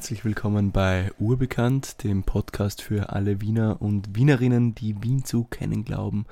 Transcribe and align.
herzlich 0.00 0.24
willkommen 0.24 0.72
bei 0.72 1.12
Urbekannt, 1.18 2.04
dem 2.04 2.22
Podcast 2.22 2.80
für 2.80 3.10
alle 3.10 3.42
Wiener 3.42 3.82
und 3.82 4.16
Wienerinnen, 4.16 4.74
die 4.74 5.02
Wien 5.02 5.26
zu 5.26 5.44
kennen 5.44 5.84
glauben, 5.84 6.24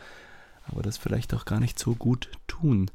aber 0.64 0.80
das 0.80 0.96
vielleicht 0.96 1.34
auch 1.34 1.44
gar 1.44 1.60
nicht 1.60 1.78
so 1.78 1.94
gut 1.94 2.30
tun. 2.46 2.90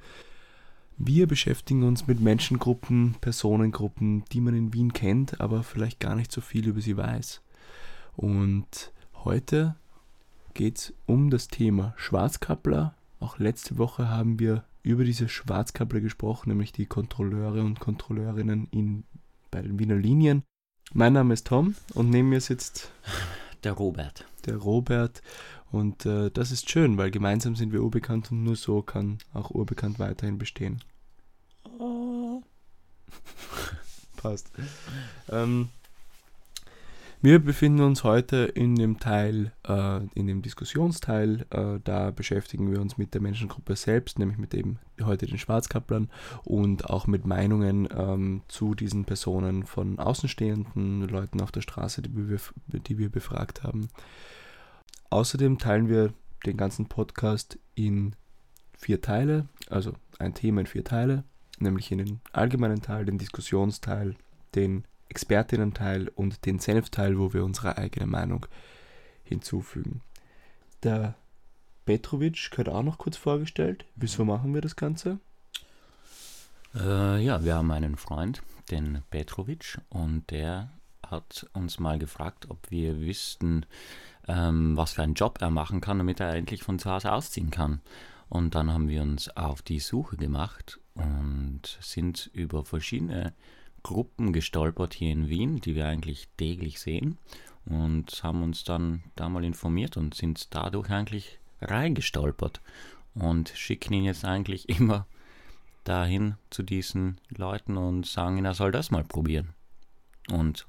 Wir 0.97 1.27
beschäftigen 1.27 1.83
uns 1.83 2.07
mit 2.07 2.21
Menschengruppen, 2.21 3.15
Personengruppen, 3.21 4.25
die 4.31 4.41
man 4.41 4.55
in 4.55 4.73
Wien 4.73 4.93
kennt, 4.93 5.39
aber 5.41 5.61
vielleicht 5.61 5.99
gar 5.99 6.15
nicht 6.15 6.31
so 6.31 6.41
viel 6.41 6.67
über 6.67 6.81
sie 6.81 6.97
weiß. 6.97 7.43
Und 8.15 8.91
heute 9.23 9.75
geht 10.55 10.79
es 10.79 10.93
um 11.05 11.29
das 11.29 11.49
Thema 11.49 11.93
Schwarzkappler. 11.97 12.95
Auch 13.19 13.37
letzte 13.37 13.77
Woche 13.77 14.09
haben 14.09 14.39
wir 14.39 14.63
über 14.81 15.03
diese 15.03 15.29
Schwarzkappler 15.29 15.99
gesprochen, 15.99 16.49
nämlich 16.49 16.71
die 16.71 16.87
Kontrolleure 16.87 17.61
und 17.61 17.79
Kontrolleurinnen 17.79 18.69
in, 18.71 19.03
bei 19.51 19.61
den 19.61 19.77
Wiener 19.77 19.97
Linien. 19.97 20.41
Mein 20.95 21.13
Name 21.13 21.33
ist 21.33 21.47
Tom 21.47 21.73
und 21.95 22.11
neben 22.11 22.29
mir 22.29 22.39
sitzt 22.39 22.91
der 23.63 23.71
Robert. 23.71 24.25
Der 24.45 24.57
Robert. 24.57 25.23
Und 25.71 26.05
äh, 26.05 26.29
das 26.29 26.51
ist 26.51 26.69
schön, 26.69 26.99
weil 26.99 27.09
gemeinsam 27.09 27.55
sind 27.55 27.73
wir 27.73 27.81
urbekannt 27.81 28.31
und 28.31 28.43
nur 28.43 28.55
so 28.55 28.83
kann 28.83 29.17
auch 29.33 29.49
urbekannt 29.49 29.97
weiterhin 29.97 30.37
bestehen. 30.37 30.83
Oh. 31.79 32.43
Passt. 34.17 34.51
Ähm, 35.31 35.69
wir 37.23 37.39
befinden 37.39 37.81
uns 37.81 38.03
heute 38.03 38.35
in 38.35 38.75
dem 38.75 38.99
Teil, 38.99 39.53
äh, 39.65 40.01
in 40.13 40.27
dem 40.27 40.41
Diskussionsteil. 40.41 41.45
Äh, 41.51 41.79
da 41.81 42.11
beschäftigen 42.11 42.69
wir 42.69 42.81
uns 42.81 42.97
mit 42.97 43.13
der 43.13 43.21
Menschengruppe 43.21 43.77
selbst, 43.77 44.19
nämlich 44.19 44.37
mit 44.37 44.51
dem 44.51 44.77
heute 45.01 45.25
den 45.25 45.37
Schwarzkapplern 45.37 46.09
und 46.43 46.89
auch 46.89 47.07
mit 47.07 47.25
Meinungen 47.25 47.87
ähm, 47.97 48.41
zu 48.49 48.75
diesen 48.75 49.05
Personen 49.05 49.63
von 49.63 49.99
außenstehenden 49.99 51.07
Leuten 51.07 51.39
auf 51.39 51.53
der 51.53 51.61
Straße, 51.61 52.01
die 52.01 52.13
wir, 52.13 52.39
die 52.67 52.97
wir 52.97 53.09
befragt 53.09 53.63
haben. 53.63 53.87
Außerdem 55.09 55.59
teilen 55.59 55.87
wir 55.87 56.13
den 56.45 56.57
ganzen 56.57 56.87
Podcast 56.87 57.57
in 57.73 58.17
vier 58.77 58.99
Teile, 58.99 59.47
also 59.69 59.93
ein 60.19 60.33
Thema 60.33 60.59
in 60.59 60.67
vier 60.67 60.83
Teile, 60.83 61.23
nämlich 61.57 61.89
in 61.89 61.99
den 61.99 62.19
allgemeinen 62.33 62.81
Teil, 62.81 63.05
den 63.05 63.17
Diskussionsteil, 63.17 64.15
den 64.55 64.83
Expertinnen-Teil 65.09 66.09
und 66.09 66.45
den 66.45 66.59
Senfteil, 66.59 67.17
wo 67.19 67.33
wir 67.33 67.43
unsere 67.43 67.77
eigene 67.77 68.07
Meinung 68.07 68.45
hinzufügen. 69.23 70.01
Der 70.81 71.15
Petrovic 71.85 72.49
gehört 72.51 72.69
auch 72.69 72.83
noch 72.83 72.97
kurz 72.97 73.17
vorgestellt. 73.17 73.85
Wieso 73.95 74.25
machen 74.25 74.53
wir 74.53 74.61
das 74.61 74.75
Ganze? 74.75 75.19
Äh, 76.75 77.23
ja, 77.23 77.43
wir 77.43 77.55
haben 77.55 77.71
einen 77.71 77.97
Freund, 77.97 78.41
den 78.71 79.03
Petrovic, 79.09 79.79
und 79.89 80.29
der 80.31 80.71
hat 81.05 81.47
uns 81.53 81.79
mal 81.79 81.99
gefragt, 81.99 82.49
ob 82.49 82.71
wir 82.71 82.99
wüssten, 82.99 83.65
ähm, 84.27 84.75
was 84.75 84.93
für 84.93 85.03
einen 85.03 85.13
Job 85.13 85.39
er 85.41 85.51
machen 85.51 85.81
kann, 85.81 85.99
damit 85.99 86.19
er 86.19 86.33
endlich 86.33 86.63
von 86.63 86.79
zu 86.79 86.89
Hause 86.89 87.11
ausziehen 87.11 87.51
kann. 87.51 87.81
Und 88.29 88.55
dann 88.55 88.71
haben 88.71 88.87
wir 88.87 89.01
uns 89.01 89.29
auf 89.37 89.61
die 89.61 89.79
Suche 89.79 90.17
gemacht 90.17 90.79
und 90.95 91.61
sind 91.81 92.31
über 92.33 92.65
verschiedene 92.65 93.33
Gruppen 93.83 94.33
gestolpert 94.33 94.93
hier 94.93 95.11
in 95.11 95.29
Wien, 95.29 95.59
die 95.59 95.75
wir 95.75 95.85
eigentlich 95.85 96.27
täglich 96.37 96.79
sehen 96.79 97.17
und 97.65 98.23
haben 98.23 98.43
uns 98.43 98.63
dann 98.63 99.03
da 99.15 99.29
mal 99.29 99.43
informiert 99.43 99.97
und 99.97 100.15
sind 100.15 100.53
dadurch 100.53 100.89
eigentlich 100.89 101.39
reingestolpert 101.61 102.61
und 103.13 103.49
schicken 103.49 103.93
ihn 103.93 104.05
jetzt 104.05 104.25
eigentlich 104.25 104.69
immer 104.79 105.05
dahin 105.83 106.35
zu 106.49 106.63
diesen 106.63 107.17
Leuten 107.29 107.77
und 107.77 108.05
sagen 108.05 108.37
ihn, 108.37 108.45
er 108.45 108.53
soll 108.53 108.71
das 108.71 108.89
mal 108.91 109.03
probieren. 109.03 109.49
Und 110.31 110.65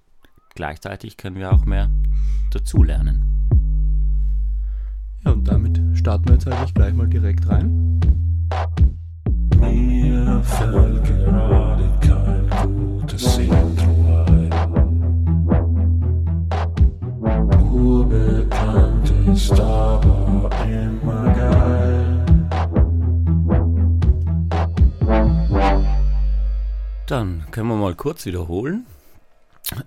gleichzeitig 0.54 1.16
können 1.16 1.36
wir 1.36 1.52
auch 1.52 1.64
mehr 1.64 1.91
dazulernen. 2.50 3.31
Ja, 5.25 5.32
und 5.32 5.46
damit 5.46 5.81
starten 5.94 6.26
wir 6.26 6.34
jetzt 6.34 6.48
eigentlich 6.48 6.75
gleich 6.75 6.94
mal 6.94 7.08
direkt 7.08 7.48
rein. 7.48 8.00
Mir 9.60 10.42
fällt 10.42 11.04
gerade 11.04 11.94
gutes 13.14 13.38
Intro 13.38 14.25
ein. 14.26 14.50
Urbekannt 17.72 19.12
ist 19.32 19.52
aber 19.52 20.50
immer 20.64 21.34
geil. 21.34 22.26
Dann 27.06 27.47
können 27.52 27.69
wir 27.69 27.76
mal 27.76 27.94
kurz 27.94 28.26
wiederholen. 28.26 28.86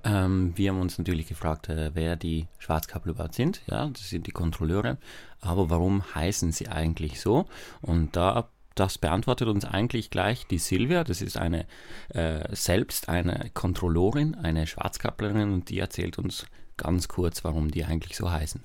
Ähm, 0.04 0.54
wir 0.56 0.72
haben 0.72 0.82
uns 0.82 0.98
natürlich 0.98 1.28
gefragt, 1.28 1.70
äh, 1.70 1.92
wer 1.94 2.16
die 2.16 2.48
Schwarzkappel 2.60 3.12
überhaupt 3.12 3.36
sind. 3.36 3.62
Ja, 3.68 3.88
das 3.88 4.10
sind 4.10 4.28
die 4.28 4.32
Kontrolleure. 4.32 4.98
Aber 5.42 5.70
warum 5.70 6.04
heißen 6.16 6.52
sie 6.52 6.68
eigentlich 6.70 7.20
so? 7.20 7.46
Und 7.82 8.16
da 8.16 8.50
das 8.80 8.98
beantwortet 8.98 9.48
uns 9.48 9.66
eigentlich 9.66 10.10
gleich 10.10 10.48
die 10.48 10.58
Silvia. 10.58 11.04
Das 11.04 11.22
ist 11.22 11.38
eine 11.38 11.66
äh, 12.10 12.56
selbst 12.56 13.10
eine 13.10 13.50
Kontrollorin, 13.54 14.36
eine 14.36 14.68
Schwarzkapplerin 14.68 15.54
und 15.54 15.70
die 15.70 15.80
erzählt 15.80 16.18
uns 16.18 16.46
ganz 16.78 17.08
kurz, 17.08 17.44
warum 17.44 17.72
die 17.72 17.84
eigentlich 17.86 18.16
so 18.16 18.32
heißen. 18.32 18.64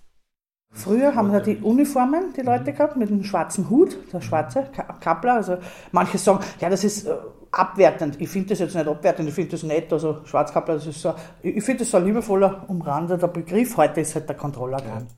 Früher 0.75 1.15
haben 1.15 1.33
wir 1.33 1.41
die 1.41 1.59
Uniformen, 1.59 2.33
die 2.35 2.41
Leute 2.41 2.73
gehabt, 2.73 2.97
mit 2.97 3.11
einem 3.11 3.25
schwarzen 3.25 3.69
Hut, 3.69 3.97
der 4.13 4.23
schwarze 4.23 4.71
Kappler. 5.01 5.35
Also 5.35 5.59
manche 5.93 6.17
sagen, 6.17 6.43
ja, 6.61 6.71
das 6.71 6.83
ist 6.83 7.07
äh, 7.07 7.15
abwertend. 7.51 8.19
Ich 8.21 8.31
finde 8.31 8.51
das 8.51 8.61
jetzt 8.61 8.75
nicht 8.75 8.89
abwertend, 8.89 9.29
ich 9.29 9.35
finde 9.35 9.51
das 9.51 9.63
nett. 9.65 9.93
Also 9.93 10.25
Schwarzkappler, 10.25 10.75
das 10.75 10.87
ist 10.87 11.03
so, 11.03 11.15
ich 11.43 11.63
finde 11.63 11.81
das 11.81 11.91
so 11.91 11.99
ein 11.99 12.07
liebevoller, 12.07 12.65
umrandeter 12.69 13.29
Begriff. 13.29 13.77
Heute 13.77 14.01
ist 14.01 14.15
halt 14.15 14.29
der 14.29 14.37
Controller 14.37 14.79
dran. 14.79 15.09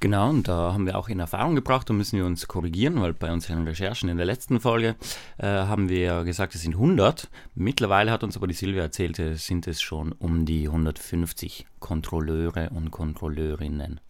Genau, 0.00 0.30
und 0.30 0.48
da 0.48 0.72
haben 0.72 0.86
wir 0.86 0.96
auch 0.96 1.10
in 1.10 1.20
Erfahrung 1.20 1.54
gebracht 1.54 1.90
und 1.90 1.98
müssen 1.98 2.16
wir 2.16 2.24
uns 2.24 2.48
korrigieren, 2.48 3.02
weil 3.02 3.12
bei 3.12 3.30
unseren 3.30 3.66
Recherchen 3.68 4.08
in 4.08 4.16
der 4.16 4.24
letzten 4.24 4.58
Folge 4.58 4.96
äh, 5.36 5.46
haben 5.46 5.90
wir 5.90 6.24
gesagt, 6.24 6.54
es 6.54 6.62
sind 6.62 6.72
100. 6.72 7.28
Mittlerweile 7.54 8.10
hat 8.10 8.24
uns 8.24 8.34
aber 8.34 8.46
die 8.46 8.54
Silvia 8.54 8.82
erzählt, 8.82 9.20
sind 9.38 9.66
es 9.66 9.82
schon 9.82 10.12
um 10.12 10.46
die 10.46 10.68
150 10.68 11.66
Kontrolleure 11.80 12.70
und 12.70 12.90
Kontrolleurinnen. 12.90 14.00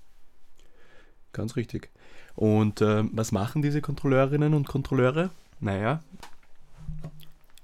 Ganz 1.32 1.56
richtig. 1.56 1.90
Und 2.36 2.80
äh, 2.80 3.02
was 3.10 3.32
machen 3.32 3.60
diese 3.60 3.80
Kontrolleurinnen 3.80 4.54
und 4.54 4.68
Kontrolleure? 4.68 5.30
Naja, 5.58 6.00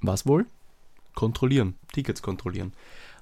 was 0.00 0.26
wohl? 0.26 0.46
Kontrollieren, 1.14 1.76
Tickets 1.92 2.22
kontrollieren. 2.22 2.72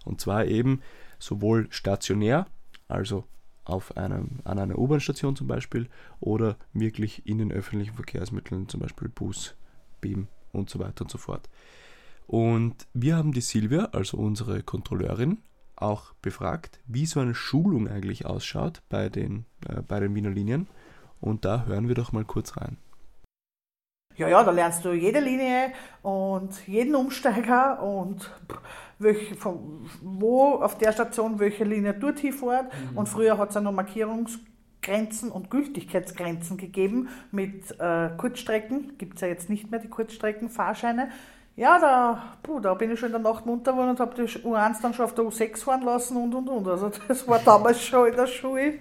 Und 0.07 0.23
zwar 0.23 0.47
eben 0.47 0.81
sowohl 1.19 1.67
stationär, 1.71 2.47
also 2.89 3.25
auf 3.65 3.97
einem, 3.97 4.41
an 4.45 4.59
einer 4.59 4.79
U-Bahn-Station 4.79 5.37
zum 5.37 5.47
Beispiel 5.47 5.89
oder 6.21 6.57
wirklich 6.73 7.27
in 7.27 7.39
den 7.39 7.53
öffentlichen 7.53 7.95
Verkehrsmitteln, 7.95 8.69
zum 8.69 8.81
Beispiel 8.81 9.09
Bus, 9.09 9.55
BIM 10.01 10.29
und 10.53 10.71
so 10.71 10.79
weiter 10.79 11.03
und 11.03 11.11
so 11.11 11.19
fort. 11.19 11.49
Und 12.27 12.87
wir 12.95 13.17
haben 13.17 13.33
die 13.33 13.41
Silvia, 13.41 13.87
also 13.93 14.17
unsere 14.17 14.63
Kontrolleurin, 14.63 15.39
auch 15.77 16.15
befragt, 16.23 16.81
wie 16.87 17.07
so 17.07 17.21
eine 17.21 17.35
Schulung 17.35 17.89
eigentlich 17.89 18.27
ausschaut 18.27 18.83
bei 18.89 19.09
den, 19.09 19.45
äh, 19.69 19.83
bei 19.83 20.01
den 20.01 20.15
Wiener 20.15 20.31
Linien. 20.31 20.69
Und 21.21 21.45
da 21.45 21.65
hören 21.67 21.89
wir 21.89 21.95
doch 21.95 22.13
mal 22.13 22.25
kurz 22.25 22.57
rein. 22.57 22.77
Ja, 24.17 24.29
ja, 24.29 24.45
da 24.45 24.53
lernst 24.53 24.85
du 24.85 24.93
jede 24.93 25.19
Linie 25.19 25.73
und 26.03 26.67
jeden 26.69 26.95
Umsteiger 26.95 27.83
und 27.83 28.31
welche, 28.99 29.35
von, 29.35 29.91
wo 30.03 30.55
auf 30.55 30.79
der 30.79 30.93
Station 30.93 31.41
welche 31.41 31.65
Linie 31.65 31.95
dorthin 31.95 32.33
fährt. 32.33 32.67
Mhm. 32.67 32.99
Und 32.99 33.09
früher 33.09 33.39
hat 33.39 33.51
es 33.51 33.57
auch 33.57 33.63
noch 33.63 33.73
Markierungsgrenzen 33.73 35.33
und 35.33 35.51
Gültigkeitsgrenzen 35.51 36.59
gegeben 36.59 37.09
mit 37.33 37.79
äh, 37.81 38.11
Kurzstrecken. 38.17 38.97
Gibt 38.99 39.17
es 39.17 39.23
ja 39.23 39.29
jetzt 39.29 39.51
nicht 39.51 39.71
mehr 39.71 39.81
die 39.81 39.89
Kurzstreckenfahrscheine. 39.89 41.11
Ja, 41.57 41.79
da, 41.79 42.21
puh, 42.43 42.59
da 42.59 42.75
bin 42.75 42.91
ich 42.91 42.99
schon 42.99 43.15
in 43.15 43.23
der 43.23 43.33
Nacht 43.33 43.47
munter 43.47 43.71
geworden 43.71 43.91
und 43.91 44.01
habe 44.01 44.13
die 44.17 44.23
U1 44.23 44.83
dann 44.83 44.93
schon 44.93 45.05
auf 45.05 45.15
der 45.15 45.25
U6 45.25 45.63
fahren 45.63 45.83
lassen 45.83 46.17
und 46.17 46.35
und 46.35 46.49
und. 46.49 46.67
Also 46.67 46.91
das 47.07 47.29
war 47.29 47.39
damals 47.39 47.81
schon 47.81 48.09
in 48.09 48.17
der 48.17 48.27
Schule, 48.27 48.81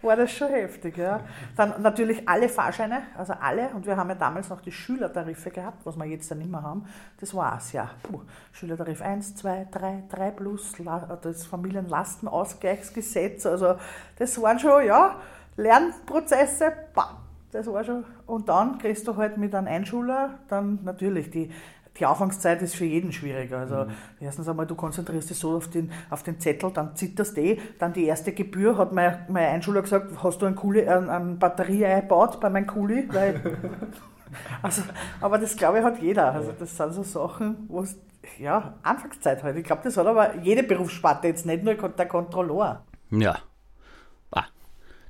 war 0.00 0.14
das 0.14 0.30
schon 0.30 0.46
heftig. 0.46 0.96
Ja. 0.96 1.22
Dann 1.56 1.82
natürlich 1.82 2.28
alle 2.28 2.48
Fahrscheine, 2.48 3.02
also 3.18 3.32
alle. 3.32 3.70
Und 3.70 3.84
wir 3.84 3.96
haben 3.96 4.10
ja 4.10 4.14
damals 4.14 4.48
noch 4.48 4.60
die 4.60 4.70
Schülertarife 4.70 5.50
gehabt, 5.50 5.84
was 5.84 5.96
wir 5.96 6.04
jetzt 6.04 6.30
ja 6.30 6.36
nicht 6.36 6.48
mehr 6.48 6.62
haben. 6.62 6.86
Das 7.18 7.34
war's, 7.34 7.72
ja. 7.72 7.90
Puh. 8.04 8.20
Schülertarif 8.52 9.02
1, 9.02 9.34
2, 9.34 9.66
3, 9.72 10.04
3 10.08 10.30
plus, 10.30 10.72
das 11.20 11.46
Familienlastenausgleichsgesetz. 11.46 13.44
Also 13.44 13.74
das 14.20 14.40
waren 14.40 14.60
schon, 14.60 14.86
ja, 14.86 15.16
Lernprozesse, 15.56 16.72
bam, 16.94 17.16
das 17.50 17.66
war 17.66 17.82
schon. 17.82 18.04
Und 18.26 18.48
dann 18.48 18.78
kriegst 18.78 19.08
du 19.08 19.16
halt 19.16 19.36
mit 19.36 19.52
einem 19.54 19.66
Einschüler 19.66 20.38
dann 20.48 20.78
natürlich 20.84 21.30
die 21.30 21.50
die 21.98 22.06
Anfangszeit 22.06 22.60
ist 22.62 22.74
für 22.74 22.84
jeden 22.84 23.12
schwieriger. 23.12 23.58
Also 23.58 23.76
Mhm. 23.84 23.90
erstens 24.20 24.48
einmal, 24.48 24.66
du 24.66 24.74
konzentrierst 24.74 25.30
dich 25.30 25.38
so 25.38 25.56
auf 25.56 25.68
den, 25.68 25.92
auf 26.10 26.22
den 26.22 26.40
Zettel, 26.40 26.70
dann 26.72 26.96
zitterst 26.96 27.36
du 27.36 27.40
eh. 27.40 27.58
Dann 27.78 27.92
die 27.92 28.04
erste 28.06 28.32
Gebühr 28.32 28.76
hat 28.76 28.92
mein, 28.92 29.18
mein 29.28 29.46
Einschüler 29.54 29.82
gesagt, 29.82 30.10
hast 30.22 30.42
du 30.42 30.46
einen 30.46 30.56
Kuli, 30.56 30.86
einen, 30.88 31.08
einen 31.08 31.38
Batterie 31.38 31.84
eingebaut 31.86 32.40
bei 32.40 32.50
meinem 32.50 32.66
Kuli? 32.66 33.08
Weil, 33.12 33.40
also, 34.62 34.82
aber 35.20 35.38
das 35.38 35.56
glaube 35.56 35.78
ich 35.78 35.84
hat 35.84 36.00
jeder. 36.02 36.32
Also 36.32 36.52
das 36.58 36.76
sind 36.76 36.92
so 36.92 37.02
Sachen, 37.02 37.66
wo 37.68 37.80
es, 37.82 37.96
ja, 38.38 38.74
Anfangszeit 38.82 39.42
halt. 39.42 39.56
Ich 39.56 39.64
glaube, 39.64 39.82
das 39.84 39.96
hat 39.96 40.06
aber 40.06 40.36
jede 40.38 40.62
Berufssparte 40.62 41.28
jetzt 41.28 41.46
nicht 41.46 41.62
nur 41.62 41.74
der 41.74 42.06
Kontrolleur. 42.06 42.82
Ja. 43.10 43.36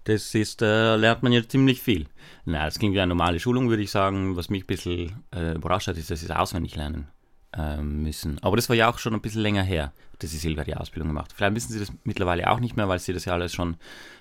Das 0.05 0.35
ist, 0.35 0.63
äh, 0.63 0.97
lernt 0.97 1.23
man 1.23 1.33
jetzt 1.33 1.51
ziemlich 1.51 1.81
viel. 1.81 2.07
Na, 2.45 2.65
das 2.67 2.79
klingt 2.79 2.95
wie 2.95 3.01
eine 3.01 3.09
normale 3.09 3.41
Schulung, 3.41 3.71
würde 3.71 3.83
ich 3.83 3.91
sagen. 3.91 4.37
Was 4.37 4.51
mich 4.51 4.65
ein 4.65 4.67
bisschen 4.67 5.25
äh, 5.35 5.55
überrascht 5.55 5.89
hat, 5.89 5.97
ist, 5.97 6.11
dass 6.11 6.21
sie 6.21 6.27
es 6.27 6.31
auswendig 6.31 6.77
lernen 6.77 7.09
ähm, 7.57 8.03
müssen. 8.03 8.39
Aber 8.43 8.57
das 8.57 8.69
war 8.69 8.77
ja 8.77 8.91
auch 8.91 8.99
schon 8.99 9.15
ein 9.15 9.23
bisschen 9.23 9.43
länger 9.43 9.63
her, 9.63 9.93
dass 10.19 10.31
sie 10.31 10.39
Silber 10.39 10.65
die 10.65 10.77
Ausbildung 10.77 11.09
gemacht. 11.09 11.33
Vielleicht 11.35 11.55
wissen 11.55 11.73
sie 11.73 11.81
das 11.81 11.93
mittlerweile 12.05 12.51
auch 12.51 12.61
nicht 12.61 12.77
mehr, 12.77 12.89
weil 12.89 12.99
sie 12.99 13.13
das 13.13 13.25
ja 13.25 13.33
alles 13.33 13.55
schon 13.55 13.77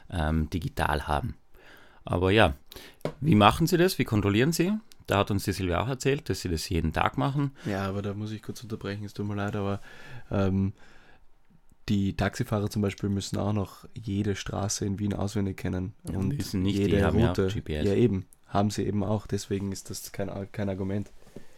ähm, 0.10 0.50
digital 0.50 1.08
haben. 1.08 1.36
Aber 2.06 2.32
ja, 2.32 2.54
wie 3.22 3.36
machen 3.36 3.68
sie 3.68 3.78
das? 3.78 3.98
Wie 4.00 4.06
kontrollieren 4.06 4.52
sie? 4.52 4.74
Da 5.08 5.18
hat 5.18 5.32
uns 5.32 5.44
die 5.44 5.52
Silvia 5.52 5.82
auch 5.82 5.88
erzählt, 5.88 6.30
dass 6.30 6.42
sie 6.42 6.50
das 6.50 6.70
jeden 6.70 6.94
Tag 6.94 7.18
machen. 7.18 7.52
Ja, 7.66 7.88
aber 7.88 8.02
da 8.02 8.14
muss 8.14 8.32
ich 8.32 8.42
kurz 8.42 8.64
unterbrechen, 8.64 9.04
es 9.04 9.14
tut 9.14 9.28
mir 9.28 9.36
leid, 9.36 9.56
aber 9.56 9.82
ähm, 10.32 10.74
die 11.90 12.16
Taxifahrer 12.16 12.70
zum 12.70 12.82
Beispiel 12.82 13.10
müssen 13.10 13.38
auch 13.38 13.54
noch 13.54 13.86
jede 13.94 14.36
Straße 14.36 14.86
in 14.86 15.00
Wien 15.00 15.14
auswendig 15.14 15.58
kennen. 15.58 15.94
Ja, 16.10 16.18
und 16.18 16.30
müssen 16.30 16.62
nicht, 16.62 16.78
die 16.78 16.84
jede 16.84 17.04
haben 17.04 17.20
ja 17.20 17.32
auch 17.32 17.38
Route. 17.38 17.48
GPS. 17.48 17.86
Ja, 17.86 17.94
eben. 17.94 18.26
Haben 18.48 18.70
sie 18.70 18.84
eben 18.84 19.04
auch, 19.04 19.26
deswegen 19.28 19.72
ist 19.72 19.90
das 19.90 20.12
kein, 20.12 20.30
kein 20.52 20.70
Argument. 20.70 21.12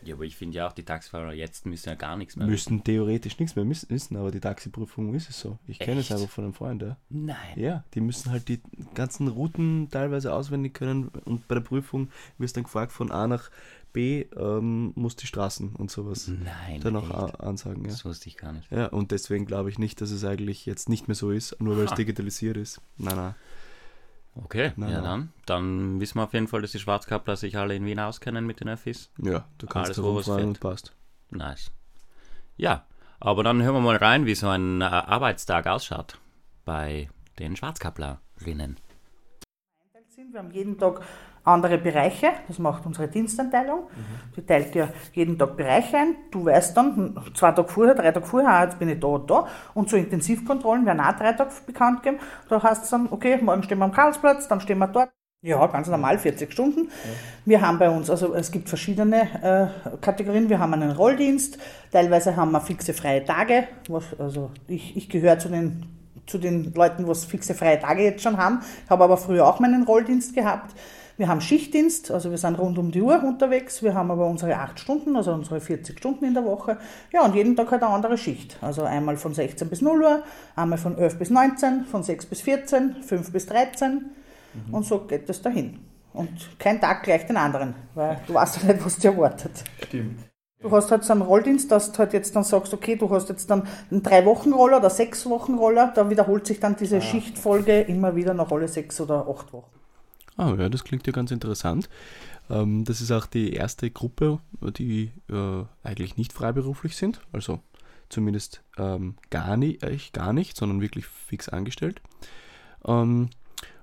Ja, 0.06 0.14
aber 0.14 0.24
ich 0.24 0.36
finde 0.36 0.58
ja 0.58 0.68
auch, 0.68 0.72
die 0.72 0.84
Taxifahrer 0.84 1.34
jetzt 1.34 1.66
müssen 1.66 1.90
ja 1.90 1.96
gar 1.96 2.16
nichts 2.16 2.36
mehr 2.36 2.46
Müssten 2.46 2.84
theoretisch 2.84 3.40
nichts 3.40 3.56
mehr 3.56 3.68
wissen, 3.68 4.16
aber 4.18 4.30
die 4.30 4.40
Taxiprüfung 4.40 5.14
ist 5.16 5.30
es 5.30 5.40
so. 5.40 5.58
Ich 5.68 5.80
kenne 5.80 6.02
es 6.02 6.12
einfach 6.12 6.30
von 6.30 6.44
einem 6.44 6.54
Freund, 6.54 6.84
ja. 6.84 6.98
Nein. 7.10 7.36
Ja, 7.56 7.84
die 7.96 8.02
müssen 8.02 8.32
halt 8.32 8.48
die 8.48 8.62
ganzen 8.94 9.28
Routen 9.28 9.90
teilweise 9.90 10.32
auswendig 10.32 10.76
können 10.76 11.08
und 11.26 11.48
bei 11.48 11.56
der 11.56 11.62
Prüfung 11.62 12.10
wirst 12.38 12.56
dann 12.56 12.66
gefragt 12.66 12.92
von 12.92 13.12
A 13.12 13.28
nach 13.28 13.50
B, 13.96 14.22
ähm, 14.38 14.92
muss 14.96 15.16
die 15.16 15.26
Straßen 15.26 15.76
und 15.76 15.90
sowas 15.90 16.28
Nein. 16.28 16.82
dann 16.82 16.96
auch 16.98 17.28
echt? 17.30 17.40
ansagen, 17.40 17.84
ja. 17.86 17.90
Das 17.92 18.06
wusste 18.06 18.30
ich 18.30 18.38
gar 18.38 18.52
nicht. 18.52 18.70
Ja, 18.72 18.88
und 18.88 19.10
deswegen 19.12 19.46
glaube 19.48 19.70
ich 19.72 19.80
nicht, 19.80 20.00
dass 20.02 20.12
es 20.12 20.24
eigentlich 20.24 20.66
jetzt 20.68 20.88
nicht 20.90 21.08
mehr 21.08 21.16
so 21.16 21.32
ist, 21.32 21.60
nur 21.60 21.78
weil 21.78 21.86
es 21.86 21.94
digitalisiert 21.96 22.58
ist. 22.58 22.82
Nein, 22.98 23.16
nein. 23.16 23.36
Okay, 24.36 24.74
Nein, 24.76 24.90
ja 24.92 25.02
nein. 25.02 25.30
dann. 25.46 25.64
Dann 25.64 26.00
wissen 26.02 26.20
wir 26.20 26.24
auf 26.26 26.34
jeden 26.34 26.48
Fall, 26.50 26.62
dass 26.62 26.74
die 26.74 26.80
Schwarzkappler 26.80 27.38
sich 27.38 27.58
alle 27.58 27.74
in 27.76 27.86
Wien 27.86 28.00
auskennen 28.00 28.46
mit 28.46 28.60
den 28.60 28.68
Öffis. 28.68 29.10
Ja, 29.18 29.48
du 29.58 29.66
kannst 29.66 29.88
Alles, 29.92 30.04
wo 30.04 30.14
was 30.16 30.28
rumfragen 30.28 30.50
und 30.50 30.58
fährt. 30.58 30.62
passt. 30.74 30.94
Nice. 31.32 31.72
Ja, 32.58 32.86
aber 33.22 33.44
dann 33.44 33.62
hören 33.64 33.76
wir 33.76 33.82
mal 33.82 33.96
rein, 33.96 34.26
wie 34.26 34.36
so 34.36 34.50
ein 34.50 34.82
äh, 34.82 34.86
Arbeitstag 34.86 35.68
ausschaut 35.68 36.20
bei 36.66 37.10
den 37.40 37.56
Schwarzkapplerinnen. 37.56 38.78
sind. 40.10 40.34
Wir 40.34 40.40
haben 40.40 40.52
jeden 40.52 40.78
Tag 40.78 41.02
andere 41.46 41.78
Bereiche, 41.78 42.32
das 42.48 42.60
macht 42.60 42.86
unsere 42.86 43.08
Dienstanteilung. 43.08 43.88
Die 44.36 44.46
teilt 44.46 44.74
ja 44.76 44.90
jeden 45.14 45.38
Tag 45.38 45.56
Bereiche 45.56 45.98
ein. 45.98 46.16
Du 46.32 46.46
weißt 46.46 46.76
dann, 46.76 46.96
hm, 46.96 47.36
zwei 47.36 47.52
Tage 47.52 47.68
vorher, 47.68 47.96
drei 47.96 48.12
Tage 48.12 48.26
vorher, 48.26 48.50
ah, 48.50 48.64
jetzt 48.64 48.80
bin 48.80 48.90
ich 48.90 49.00
da 49.00 49.08
und 49.08 49.30
da. 49.30 49.48
Und 49.74 49.90
so 49.90 49.96
Intensivkontrollen 49.96 50.86
werden 50.86 51.00
auch 51.00 51.16
drei 51.16 51.34
Tage 51.34 51.52
bekannt 51.66 52.04
gegeben. 52.04 52.22
Da 52.50 52.62
heißt 52.62 52.84
es 52.84 52.90
dann, 52.90 53.08
okay, 53.12 53.38
morgen 53.42 53.64
stehen 53.64 53.78
wir 53.78 53.86
am 53.86 53.92
Karlsplatz, 53.92 54.48
dann 54.48 54.60
stehen 54.60 54.80
wir 54.80 54.88
dort. 54.88 55.12
Ja, 55.46 55.64
ganz 55.68 55.88
normal, 55.88 56.18
40 56.18 56.52
Stunden. 56.52 56.90
Wir 57.46 57.62
haben 57.62 57.78
bei 57.78 57.92
uns, 57.92 58.10
also 58.10 58.34
es 58.34 58.50
gibt 58.50 58.68
verschiedene 58.68 59.72
äh, 59.92 59.98
Kategorien. 60.02 60.50
Wir 60.50 60.58
haben 60.58 60.74
einen 60.74 60.90
Rolldienst, 60.90 61.60
teilweise 61.92 62.36
haben 62.36 62.52
wir 62.52 62.62
fixe 62.62 62.96
freie 62.96 63.24
Tage. 63.24 63.68
Was, 63.88 64.20
also 64.20 64.50
ich, 64.68 64.98
ich 64.98 65.08
gehöre 65.08 65.38
zu 65.38 65.50
den, 65.50 65.86
zu 66.26 66.40
den 66.40 66.74
Leuten, 66.74 67.08
was 67.08 67.26
fixe 67.26 67.54
freie 67.54 67.80
Tage 67.80 68.02
jetzt 68.02 68.24
schon 68.24 68.38
haben, 68.38 68.62
habe 68.90 69.04
aber 69.04 69.18
früher 69.18 69.46
auch 69.46 69.60
meinen 69.60 69.84
Rolldienst 69.84 70.34
gehabt. 70.34 70.74
Wir 71.18 71.30
haben 71.30 71.40
Schichtdienst, 71.40 72.12
also 72.12 72.30
wir 72.30 72.38
sind 72.38 72.56
rund 72.56 72.78
um 72.78 72.92
die 72.92 73.02
Uhr 73.02 73.24
unterwegs. 73.24 73.82
Wir 73.82 73.94
haben 73.94 74.12
aber 74.12 74.28
unsere 74.28 74.58
8 74.58 74.80
Stunden, 74.80 75.16
also 75.16 75.32
unsere 75.32 75.62
40 75.62 75.98
Stunden 75.98 76.26
in 76.26 76.34
der 76.34 76.44
Woche. 76.44 76.78
Ja, 77.14 77.24
und 77.24 77.36
jeden 77.36 77.56
Tag 77.56 77.72
halt 77.72 77.84
eine 77.84 77.94
andere 77.94 78.18
Schicht. 78.18 78.58
Also 78.62 78.84
einmal 78.84 79.16
von 79.16 79.34
16 79.34 79.70
bis 79.70 79.82
0 79.82 80.02
Uhr, 80.02 80.24
einmal 80.56 80.78
von 80.78 80.98
11 80.98 81.18
bis 81.18 81.30
19, 81.30 81.86
von 81.86 82.04
6 82.04 82.26
bis 82.26 82.42
14, 82.42 82.96
5 83.02 83.32
bis 83.32 83.46
13. 83.46 84.06
Und 84.72 84.86
so 84.86 85.00
geht 85.00 85.30
es 85.30 85.42
dahin. 85.42 85.80
Und 86.14 86.60
kein 86.60 86.80
Tag 86.80 87.04
gleich 87.04 87.26
den 87.26 87.38
anderen, 87.38 87.76
weil 87.94 88.20
du 88.28 88.34
weißt 88.34 88.64
ja 88.64 88.74
nicht, 88.74 88.86
was 88.86 88.98
dir 88.98 89.12
erwartet. 89.12 89.64
Stimmt. 89.84 90.20
Du 90.62 90.72
hast 90.72 90.90
halt 90.90 91.04
so 91.04 91.14
einen 91.14 91.22
Rolldienst, 91.22 91.70
dass 91.72 91.92
du 91.92 92.00
halt 92.00 92.14
jetzt 92.14 92.36
dann 92.36 92.44
sagst, 92.44 92.74
okay, 92.74 92.96
du 92.96 93.10
hast 93.10 93.30
jetzt 93.30 93.50
dann 93.50 93.68
einen 93.92 94.02
Drei-Wochen-Roller 94.02 94.78
oder 94.78 94.90
Sechs-Wochen-Roller, 94.90 95.92
da 95.94 96.10
wiederholt 96.10 96.48
sich 96.48 96.60
dann 96.60 96.76
diese 96.76 97.02
Schichtfolge 97.02 97.82
immer 97.82 98.16
wieder 98.16 98.34
nach 98.34 98.52
alle 98.52 98.68
sechs 98.68 99.00
oder 99.00 99.28
acht 99.30 99.54
Wochen. 99.54 99.70
Ah, 100.38 100.54
ja, 100.58 100.70
das 100.70 100.84
klingt 100.84 101.08
ja 101.08 101.14
ganz 101.14 101.32
interessant. 101.32 101.90
Ähm, 102.50 102.84
das 102.84 103.02
ist 103.02 103.12
auch 103.12 103.26
die 103.26 103.54
erste 103.54 103.90
Gruppe, 103.90 104.40
die 104.78 105.12
äh, 105.30 105.64
eigentlich 105.84 106.18
nicht 106.18 106.34
freiberuflich 106.34 106.96
sind, 106.98 107.22
also 107.32 107.62
zumindest 108.10 108.62
ähm, 108.78 109.16
gar, 109.30 109.58
nicht, 109.58 109.84
äh, 109.84 109.98
gar 110.12 110.34
nicht, 110.34 110.58
sondern 110.58 110.82
wirklich 110.82 111.08
fix 111.08 111.50
angestellt. 111.50 112.02
Ähm, 112.86 113.30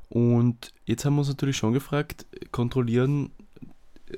und 0.09 0.75
jetzt 0.85 1.05
haben 1.05 1.15
wir 1.15 1.21
uns 1.21 1.29
natürlich 1.29 1.57
schon 1.57 1.73
gefragt, 1.73 2.27
kontrollieren 2.51 3.31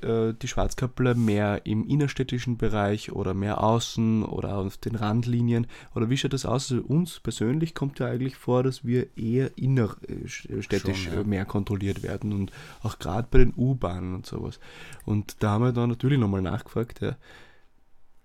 äh, 0.03 0.35
die 0.35 0.49
Schwarzkappler 0.49 1.15
mehr 1.15 1.67
im 1.67 1.87
innerstädtischen 1.87 2.57
Bereich 2.57 3.13
oder 3.13 3.35
mehr 3.35 3.63
außen 3.63 4.25
oder 4.25 4.57
auf 4.57 4.77
den 4.77 4.97
Randlinien? 4.97 5.67
Oder 5.95 6.11
wie 6.11 6.17
schaut 6.17 6.33
das 6.33 6.47
aus? 6.47 6.73
Also 6.73 6.83
uns 6.83 7.21
persönlich 7.21 7.75
kommt 7.75 7.99
ja 7.99 8.07
eigentlich 8.07 8.37
vor, 8.37 8.63
dass 8.63 8.85
wir 8.85 9.17
eher 9.17 9.57
innerstädtisch 9.57 11.05
Schon, 11.05 11.15
ja. 11.15 11.21
äh, 11.21 11.25
mehr 11.25 11.45
kontrolliert 11.45 12.03
werden 12.03 12.33
und 12.33 12.53
auch 12.83 12.99
gerade 12.99 13.29
bei 13.31 13.39
den 13.39 13.55
U-Bahnen 13.57 14.15
und 14.15 14.27
sowas. 14.27 14.61
Und 15.05 15.37
da 15.41 15.51
haben 15.51 15.65
wir 15.65 15.73
dann 15.73 15.91
natürlich 15.91 16.19
nochmal 16.19 16.43
nachgefragt. 16.43 17.01
Ja. 17.01 17.17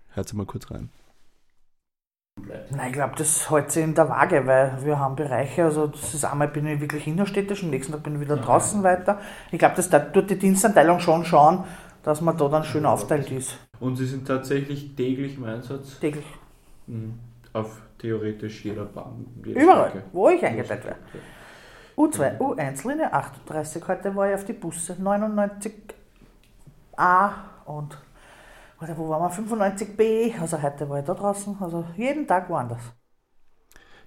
Hört 0.08 0.32
mal 0.34 0.46
kurz 0.46 0.70
rein. 0.70 0.90
Nein, 2.70 2.88
ich 2.88 2.92
glaube, 2.92 3.14
das 3.16 3.50
hält 3.50 3.70
sich 3.70 3.84
in 3.84 3.94
der 3.94 4.08
Waage, 4.08 4.46
weil 4.46 4.84
wir 4.84 4.98
haben 4.98 5.16
Bereiche, 5.16 5.64
also 5.64 5.88
das 5.88 6.14
ist 6.14 6.24
einmal 6.24 6.48
bin 6.48 6.66
ich 6.66 6.80
wirklich 6.80 7.06
innerstädtisch, 7.06 7.62
am 7.62 7.70
nächsten 7.70 7.92
Tag 7.92 8.02
bin 8.02 8.14
ich 8.14 8.20
wieder 8.20 8.36
draußen 8.36 8.82
weiter. 8.82 9.18
Ich 9.50 9.58
glaube, 9.58 9.76
dass 9.76 9.90
da 9.90 9.98
tut 9.98 10.30
die 10.30 10.38
Dienstanteilung 10.38 11.00
schon 11.00 11.24
schauen, 11.24 11.64
dass 12.02 12.20
man 12.20 12.36
da 12.36 12.48
dann 12.48 12.64
schön 12.64 12.86
aufteilt 12.86 13.30
ist. 13.30 13.58
Und 13.78 13.96
Sie 13.96 14.06
sind 14.06 14.26
tatsächlich 14.26 14.94
täglich 14.94 15.36
im 15.36 15.44
Einsatz 15.44 15.98
Täglich. 16.00 16.26
auf 17.52 17.80
theoretisch 17.98 18.64
jeder 18.64 18.84
Bahn. 18.84 19.26
Überall, 19.42 20.02
wo 20.12 20.28
ich 20.28 20.44
eingeteilt 20.44 20.84
werde. 20.84 20.98
U2, 21.96 22.38
U1, 22.38 22.88
Linie 22.88 23.12
38, 23.12 23.86
heute 23.86 24.16
war 24.16 24.28
ich 24.28 24.34
auf 24.34 24.44
die 24.44 24.54
Busse, 24.54 24.94
99a 24.94 27.30
und 27.66 27.98
oder 28.80 28.96
wo 28.96 29.08
waren 29.08 29.22
wir, 29.22 29.56
95b, 29.56 30.40
also 30.40 30.60
heute 30.62 30.88
war 30.88 31.00
ich 31.00 31.04
da 31.04 31.14
draußen, 31.14 31.56
also 31.60 31.84
jeden 31.96 32.26
Tag 32.26 32.48
woanders. 32.48 32.82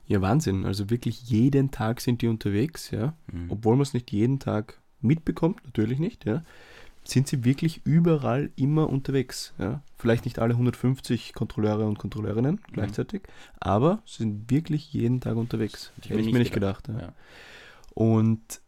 Ja, 0.06 0.22
Wahnsinn. 0.22 0.66
Also 0.66 0.90
wirklich 0.90 1.24
jeden 1.24 1.72
Tag 1.72 2.02
sind 2.02 2.22
die 2.22 2.28
unterwegs, 2.28 2.92
ja. 2.92 3.14
Mhm. 3.32 3.52
Obwohl 3.52 3.76
man 3.76 3.84
es 3.84 3.94
nicht 3.94 4.12
jeden 4.12 4.40
Tag 4.40 4.82
mitbekommt, 5.00 5.64
natürlich 5.66 6.00
nicht, 6.00 6.26
ja. 6.26 6.44
Sind 7.06 7.28
sie 7.28 7.44
wirklich 7.44 7.86
überall 7.86 8.52
immer 8.56 8.90
unterwegs, 8.90 9.54
ja. 9.60 9.82
Vielleicht 9.98 10.26
nicht 10.26 10.40
alle 10.40 10.54
150 10.54 11.34
Kontrolleure 11.34 11.86
und 11.86 12.00
Kontrolleurinnen 12.00 12.62
gleichzeitig, 12.72 13.24
aber 13.60 14.02
sie 14.06 14.24
sind 14.24 14.50
wirklich 14.50 14.92
jeden 14.94 15.22
Tag 15.22 15.36
unterwegs. 15.38 15.92
Ich 16.02 16.10
Hätte 16.10 16.22
ich 16.22 16.32
mir 16.32 16.40
nicht 16.40 16.54
gedacht. 16.54 16.88
ja. 16.88 17.00
Ja. 17.00 17.14
Und 17.94 18.63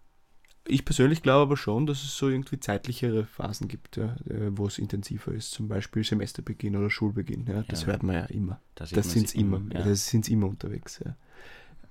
ich 0.67 0.83
persönlich 0.85 1.21
glaube 1.23 1.43
aber 1.43 1.57
schon, 1.57 1.85
dass 1.85 2.03
es 2.03 2.17
so 2.17 2.29
irgendwie 2.29 2.59
zeitlichere 2.59 3.25
Phasen 3.25 3.67
gibt, 3.67 3.97
ja, 3.97 4.15
äh, 4.29 4.49
wo 4.51 4.65
es 4.67 4.79
intensiver 4.79 5.31
ist. 5.31 5.51
Zum 5.51 5.67
Beispiel 5.67 6.03
Semesterbeginn 6.03 6.75
oder 6.75 6.89
Schulbeginn. 6.89 7.45
Ja. 7.47 7.63
Das 7.67 7.81
Ja. 7.81 7.87
hört 7.87 8.03
man 8.03 8.15
ja 8.15 8.25
immer. 8.25 8.59
Da 8.75 8.85
Das 8.85 9.11
sind 9.11 9.29
sich 9.29 9.39
immer. 9.39 9.61
Ja. 9.73 9.83
Das 9.83 10.07
sind 10.07 10.27
immer 10.29 10.47
unterwegs. 10.47 10.99
Ja. 11.05 11.15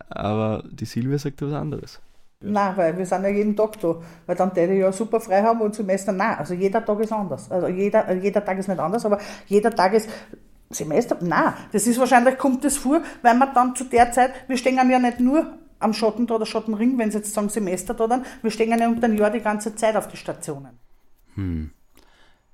Aber 0.09 0.65
die 0.71 0.85
Silvia 0.85 1.19
sagt 1.19 1.41
was 1.43 1.53
anderes. 1.53 2.01
Nein, 2.41 2.77
weil 2.77 2.99
wir 2.99 3.07
sind 3.07 3.23
ja 3.23 3.29
jeden 3.31 3.57
Tag 3.57 3.81
da. 3.81 4.03
Weil 4.27 4.37
dann 4.37 4.53
täte 4.53 4.73
ich 4.75 4.81
ja 4.81 4.93
super 4.93 5.21
frei 5.21 5.43
haben 5.43 5.61
und 5.61 5.75
Semester, 5.75 6.13
nein, 6.13 6.37
also 6.37 6.53
jeder 6.53 6.85
Tag 6.85 7.01
ist 7.01 7.13
anders. 7.13 7.51
Also 7.51 7.69
jeder, 7.69 8.13
jeder 8.15 8.45
Tag 8.45 8.59
ist 8.59 8.69
nicht 8.69 8.81
anders, 8.81 9.07
aber 9.07 9.19
jeder 9.47 9.71
Tag 9.75 9.95
ist 9.95 10.11
Semester, 10.71 11.17
nein, 11.21 11.55
das 11.73 11.87
ist 11.87 11.99
wahrscheinlich, 11.99 12.37
kommt 12.37 12.65
das 12.65 12.77
vor, 12.77 13.01
weil 13.23 13.37
man 13.37 13.55
dann 13.55 13.75
zu 13.77 13.85
der 13.85 14.11
Zeit, 14.13 14.33
wir 14.49 14.57
stehen 14.57 14.77
ja 14.77 14.99
nicht 14.99 15.21
nur 15.21 15.47
am 15.79 15.93
Schotten 15.93 16.31
oder 16.31 16.47
Schottenring, 16.47 16.99
wenn 16.99 17.11
sie 17.11 17.19
jetzt 17.19 17.35
sagen 17.35 17.49
Semester 17.49 17.95
da 17.95 18.07
dann, 18.07 18.25
wir 18.43 18.51
stehen 18.51 18.77
ja 18.79 18.89
unter 18.89 19.07
ein 19.07 19.17
Jahr 19.17 19.31
die 19.31 19.41
ganze 19.41 19.75
Zeit 19.75 19.97
auf 19.97 20.09
die 20.09 20.17
Stationen. 20.17 20.79
Hm. 21.35 21.71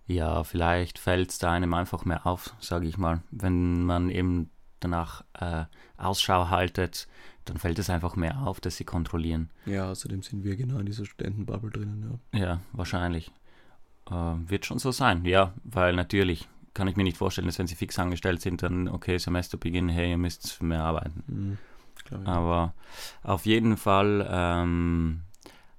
Ja, 0.06 0.42
vielleicht 0.42 0.98
fällt 0.98 1.30
es 1.30 1.38
da 1.38 1.52
einem 1.52 1.72
einfach 1.72 2.04
mehr 2.04 2.26
auf, 2.26 2.54
sage 2.58 2.88
ich 2.88 2.98
mal. 2.98 3.22
Wenn 3.30 3.84
man 3.84 4.10
eben 4.10 4.50
danach 4.80 5.22
äh, 5.38 5.64
Ausschau 5.96 6.50
haltet, 6.50 7.06
dann 7.44 7.58
fällt 7.58 7.78
es 7.78 7.90
einfach 7.90 8.16
mehr 8.16 8.40
auf, 8.42 8.60
dass 8.60 8.76
sie 8.76 8.84
kontrollieren. 8.84 9.50
Ja, 9.66 9.90
außerdem 9.90 10.22
sind 10.22 10.42
wir 10.42 10.56
genau 10.56 10.78
in 10.78 10.86
dieser 10.86 11.04
Studentenbubble 11.04 11.70
drinnen. 11.70 12.20
Ja. 12.32 12.40
Ja, 12.40 12.60
wahrscheinlich. 12.72 13.30
Äh, 14.10 14.14
wird 14.14 14.66
schon 14.66 14.78
so 14.78 14.90
sein, 14.90 15.24
ja, 15.24 15.52
weil 15.62 15.94
natürlich 15.94 16.48
kann 16.74 16.88
ich 16.88 16.96
mir 16.96 17.04
nicht 17.04 17.16
vorstellen, 17.16 17.46
dass 17.46 17.58
wenn 17.58 17.66
sie 17.66 17.74
fix 17.74 17.98
angestellt 17.98 18.40
sind, 18.40 18.62
dann, 18.62 18.88
okay, 18.88 19.18
Semesterbeginn, 19.18 19.88
hey, 19.88 20.10
ihr 20.10 20.18
müsst 20.18 20.62
mehr 20.62 20.82
arbeiten. 20.82 21.24
Mhm. 21.26 21.58
Aber 22.24 22.74
auf 23.22 23.46
jeden 23.46 23.76
Fall 23.76 24.26
ähm, 24.30 25.22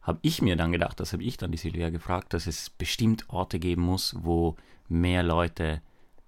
habe 0.01 0.19
ich 0.21 0.41
mir 0.41 0.55
dann 0.55 0.71
gedacht, 0.71 0.99
das 0.99 1.13
habe 1.13 1.23
ich 1.23 1.37
dann 1.37 1.51
die 1.51 1.57
Silvia 1.57 1.89
gefragt, 1.89 2.33
dass 2.33 2.47
es 2.47 2.69
bestimmt 2.69 3.29
Orte 3.29 3.59
geben 3.59 3.83
muss, 3.83 4.15
wo 4.19 4.55
mehr 4.87 5.23
Leute 5.23 5.81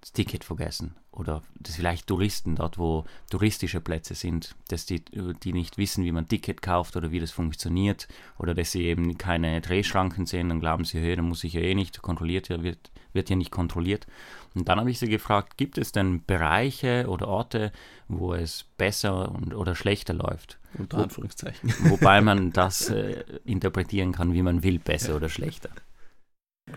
das 0.04 0.12
Ticket 0.12 0.44
vergessen. 0.44 0.94
Oder 1.12 1.42
dass 1.58 1.76
vielleicht 1.76 2.08
Touristen 2.08 2.56
dort, 2.56 2.76
wo 2.76 3.06
touristische 3.30 3.80
Plätze 3.80 4.14
sind, 4.14 4.54
dass 4.68 4.84
die, 4.84 5.02
die 5.02 5.52
nicht 5.54 5.78
wissen, 5.78 6.04
wie 6.04 6.12
man 6.12 6.24
ein 6.24 6.28
Ticket 6.28 6.60
kauft 6.60 6.96
oder 6.96 7.10
wie 7.10 7.20
das 7.20 7.30
funktioniert. 7.30 8.06
Oder 8.38 8.52
dass 8.52 8.72
sie 8.72 8.82
eben 8.82 9.16
keine 9.16 9.62
Drehschranken 9.62 10.26
sehen, 10.26 10.50
dann 10.50 10.60
glauben 10.60 10.84
sie, 10.84 11.00
hey, 11.00 11.16
dann 11.16 11.26
muss 11.26 11.42
ich 11.42 11.54
ja 11.54 11.62
eh 11.62 11.74
nicht 11.74 12.02
kontrolliert, 12.02 12.50
ja, 12.50 12.62
wird, 12.62 12.90
wird 13.14 13.30
ja 13.30 13.36
nicht 13.36 13.50
kontrolliert. 13.50 14.06
Und 14.54 14.68
dann 14.68 14.78
habe 14.78 14.90
ich 14.90 14.98
sie 14.98 15.08
gefragt, 15.08 15.56
gibt 15.56 15.78
es 15.78 15.90
denn 15.90 16.22
Bereiche 16.26 17.06
oder 17.08 17.28
Orte, 17.28 17.72
wo 18.06 18.34
es 18.34 18.66
besser 18.76 19.32
und, 19.32 19.54
oder 19.54 19.74
schlechter 19.74 20.12
läuft? 20.12 20.58
Unter 20.76 20.98
Anführungszeichen. 20.98 21.72
Wobei 21.84 22.20
man 22.20 22.52
das 22.52 22.90
äh, 22.90 23.24
interpretieren 23.46 24.12
kann, 24.12 24.34
wie 24.34 24.42
man 24.42 24.62
will, 24.62 24.78
besser 24.78 25.16
oder 25.16 25.30
schlechter. 25.30 25.70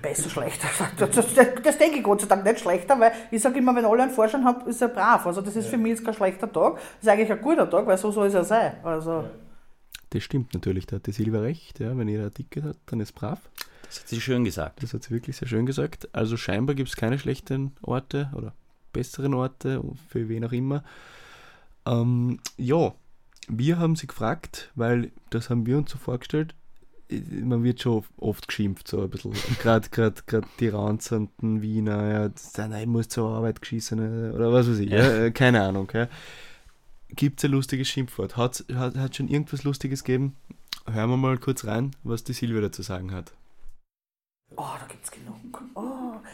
Besser, 0.01 0.29
schlechter. 0.29 0.67
Das, 0.97 1.11
das, 1.11 1.33
das, 1.33 1.47
das 1.63 1.77
denke 1.77 1.97
ich 1.97 2.03
Gott 2.03 2.21
sei 2.21 2.27
Dank 2.27 2.43
nicht 2.43 2.59
schlechter, 2.59 2.99
weil 2.99 3.11
ich 3.31 3.41
sage 3.41 3.59
immer, 3.59 3.75
wenn 3.75 3.85
alle 3.85 4.03
einen 4.03 4.11
Vorschein 4.11 4.43
haben, 4.43 4.67
ist 4.67 4.81
er 4.81 4.89
brav. 4.89 5.25
Also 5.25 5.41
das 5.41 5.55
ist 5.55 5.67
für 5.67 5.77
mich 5.77 5.91
jetzt 5.91 6.05
kein 6.05 6.13
schlechter 6.13 6.51
Tag. 6.51 6.75
Das 6.75 6.83
ist 7.03 7.09
eigentlich 7.09 7.31
ein 7.31 7.41
guter 7.41 7.69
Tag, 7.69 7.87
weil 7.87 7.97
so 7.97 8.11
soll 8.11 8.27
es 8.27 8.33
ja 8.33 8.43
sein. 8.43 8.73
Also, 8.83 9.23
Das 10.09 10.23
stimmt 10.23 10.53
natürlich, 10.53 10.85
da 10.87 10.97
hat 10.97 11.07
die 11.07 11.11
Silvia 11.11 11.39
recht. 11.39 11.79
Ja, 11.79 11.97
wenn 11.97 12.07
jeder 12.07 12.25
ein 12.25 12.33
Ticket 12.33 12.63
hat, 12.63 12.77
dann 12.87 12.99
ist 12.99 13.13
brav. 13.13 13.39
Das 13.85 14.01
hat 14.01 14.07
sie 14.09 14.19
schön 14.19 14.43
gesagt. 14.43 14.83
Das 14.83 14.93
hat 14.93 15.03
sie 15.03 15.11
wirklich 15.11 15.37
sehr 15.37 15.47
schön 15.47 15.65
gesagt. 15.65 16.09
Also 16.13 16.35
scheinbar 16.35 16.75
gibt 16.75 16.89
es 16.89 16.95
keine 16.97 17.17
schlechten 17.17 17.75
Orte 17.81 18.29
oder 18.35 18.53
besseren 18.91 19.33
Orte, 19.33 19.81
für 20.09 20.27
wen 20.27 20.43
auch 20.43 20.51
immer. 20.51 20.83
Ähm, 21.85 22.39
ja, 22.57 22.93
wir 23.47 23.79
haben 23.79 23.95
sie 23.95 24.07
gefragt, 24.07 24.71
weil 24.75 25.11
das 25.29 25.49
haben 25.49 25.65
wir 25.65 25.77
uns 25.77 25.91
so 25.91 25.97
vorgestellt. 25.97 26.53
Man 27.09 27.63
wird 27.63 27.81
schon 27.81 28.03
oft 28.17 28.47
geschimpft, 28.47 28.87
so 28.87 29.01
ein 29.01 29.09
bisschen. 29.09 29.33
Gerade 29.61 30.13
die 30.59 30.67
ranzenden 30.67 31.61
Wiener, 31.61 32.11
ja, 32.11 32.61
einer, 32.63 32.81
ich 32.81 32.87
muss 32.87 33.07
zur 33.07 33.29
Arbeit 33.29 33.61
geschissen 33.61 34.33
oder 34.33 34.51
was 34.51 34.69
weiß 34.69 34.79
ich, 34.79 34.89
ja. 34.89 35.25
äh, 35.25 35.31
keine 35.31 35.61
Ahnung. 35.61 35.89
Ja. 35.93 36.07
Gibt 37.09 37.39
es 37.39 37.45
ein 37.45 37.51
lustiges 37.51 37.87
Schimpfwort? 37.87 38.35
Hat 38.35 38.65
es 38.69 39.15
schon 39.15 39.29
irgendwas 39.29 39.63
Lustiges 39.63 40.03
gegeben? 40.03 40.35
Hören 40.85 41.09
wir 41.09 41.17
mal 41.17 41.37
kurz 41.37 41.65
rein, 41.65 41.91
was 42.03 42.23
die 42.23 42.33
Silvia 42.33 42.61
dazu 42.61 42.81
sagen 42.81 43.11
hat. 43.11 43.33
oh, 44.55 44.65
da 44.79 44.85
gibt 44.87 45.03
es 45.03 45.11
genug. 45.11 45.61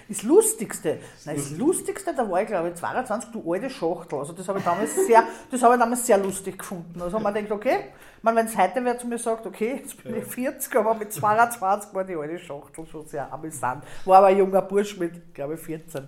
Das 0.08 0.24
Lustigste. 0.24 1.00
Nein, 1.26 1.36
das 1.36 1.52
Lustigste, 1.52 2.14
da 2.16 2.30
war 2.30 2.42
ich 2.42 2.48
glaube 2.48 2.70
ich 2.70 2.76
22, 2.76 3.32
du 3.32 3.54
alte 3.54 3.70
Schachtel. 3.70 4.20
Also 4.20 4.34
das 4.34 4.48
habe 4.48 4.60
ich 4.60 4.66
damals 4.66 4.96
sehr, 5.08 5.24
das 5.52 5.62
habe 5.62 5.76
ich 5.76 5.80
damals 5.80 6.06
sehr 6.06 6.18
lustig 6.18 6.60
gefunden. 6.60 7.02
Also 7.02 7.20
man 7.20 7.34
denkt, 7.34 7.52
okay, 7.52 7.86
man, 8.22 8.36
wenn 8.36 8.46
es 8.46 8.58
heute 8.58 8.84
wer 8.84 8.98
zu 8.98 9.08
mir 9.08 9.18
sagt, 9.18 9.46
okay, 9.46 9.82
jetzt 9.82 10.02
bin 10.04 10.16
ich 10.16 10.26
40, 10.26 10.76
aber 10.76 10.94
mit 10.96 11.12
22 11.14 11.94
war 11.94 12.04
die 12.04 12.16
alte 12.16 12.40
Schachtel 12.40 12.86
schon 12.86 13.06
sehr 13.06 13.32
amüsant. 13.32 13.84
War 14.06 14.20
aber 14.20 14.28
ein 14.28 14.38
junger 14.38 14.62
Bursch 14.62 14.98
mit, 14.98 15.34
glaube 15.34 15.56
ich, 15.56 15.60
14. 15.60 16.08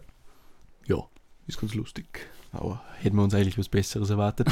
Ja, 0.85 0.97
ist 1.47 1.59
ganz 1.59 1.73
lustig. 1.73 2.05
Aber 2.51 2.81
hätten 2.99 3.17
wir 3.17 3.23
uns 3.23 3.33
eigentlich 3.33 3.57
was 3.57 3.69
Besseres 3.69 4.09
erwartet. 4.09 4.47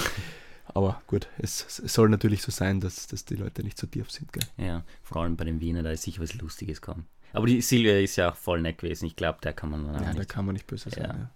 Aber 0.74 1.02
gut, 1.08 1.28
es, 1.38 1.80
es 1.84 1.94
soll 1.94 2.10
natürlich 2.10 2.42
so 2.42 2.52
sein, 2.52 2.80
dass, 2.80 3.08
dass 3.08 3.26
die 3.26 3.36
Leute 3.36 3.64
nicht 3.64 3.78
so 3.78 3.88
tief 3.88 4.12
sind. 4.12 4.32
Gell? 4.34 4.44
Ja, 4.58 4.84
vor 5.04 5.22
allem 5.22 5.36
bei 5.36 5.46
den 5.46 5.60
Wiener, 5.60 5.84
da 5.84 5.92
ist 5.92 6.04
sicher 6.04 6.22
was 6.22 6.34
Lustiges 6.36 6.82
kommen. 6.82 7.08
Aber 7.34 7.48
die 7.48 7.62
Silvia 7.62 8.00
ist 8.00 8.16
ja 8.16 8.32
auch 8.32 8.36
voll 8.36 8.62
nett 8.62 8.78
gewesen. 8.78 9.06
Ich 9.06 9.16
glaube, 9.16 9.40
der 9.44 9.54
kann 9.54 9.72
man 9.72 9.86
dann 9.86 9.96
auch 9.96 10.02
Ja, 10.02 10.13
da 10.13 10.20
nicht. 10.20 10.30
kann 10.30 10.46
man 10.46 10.54
nicht 10.54 10.68
böse 10.68 10.90
sein. 10.90 11.30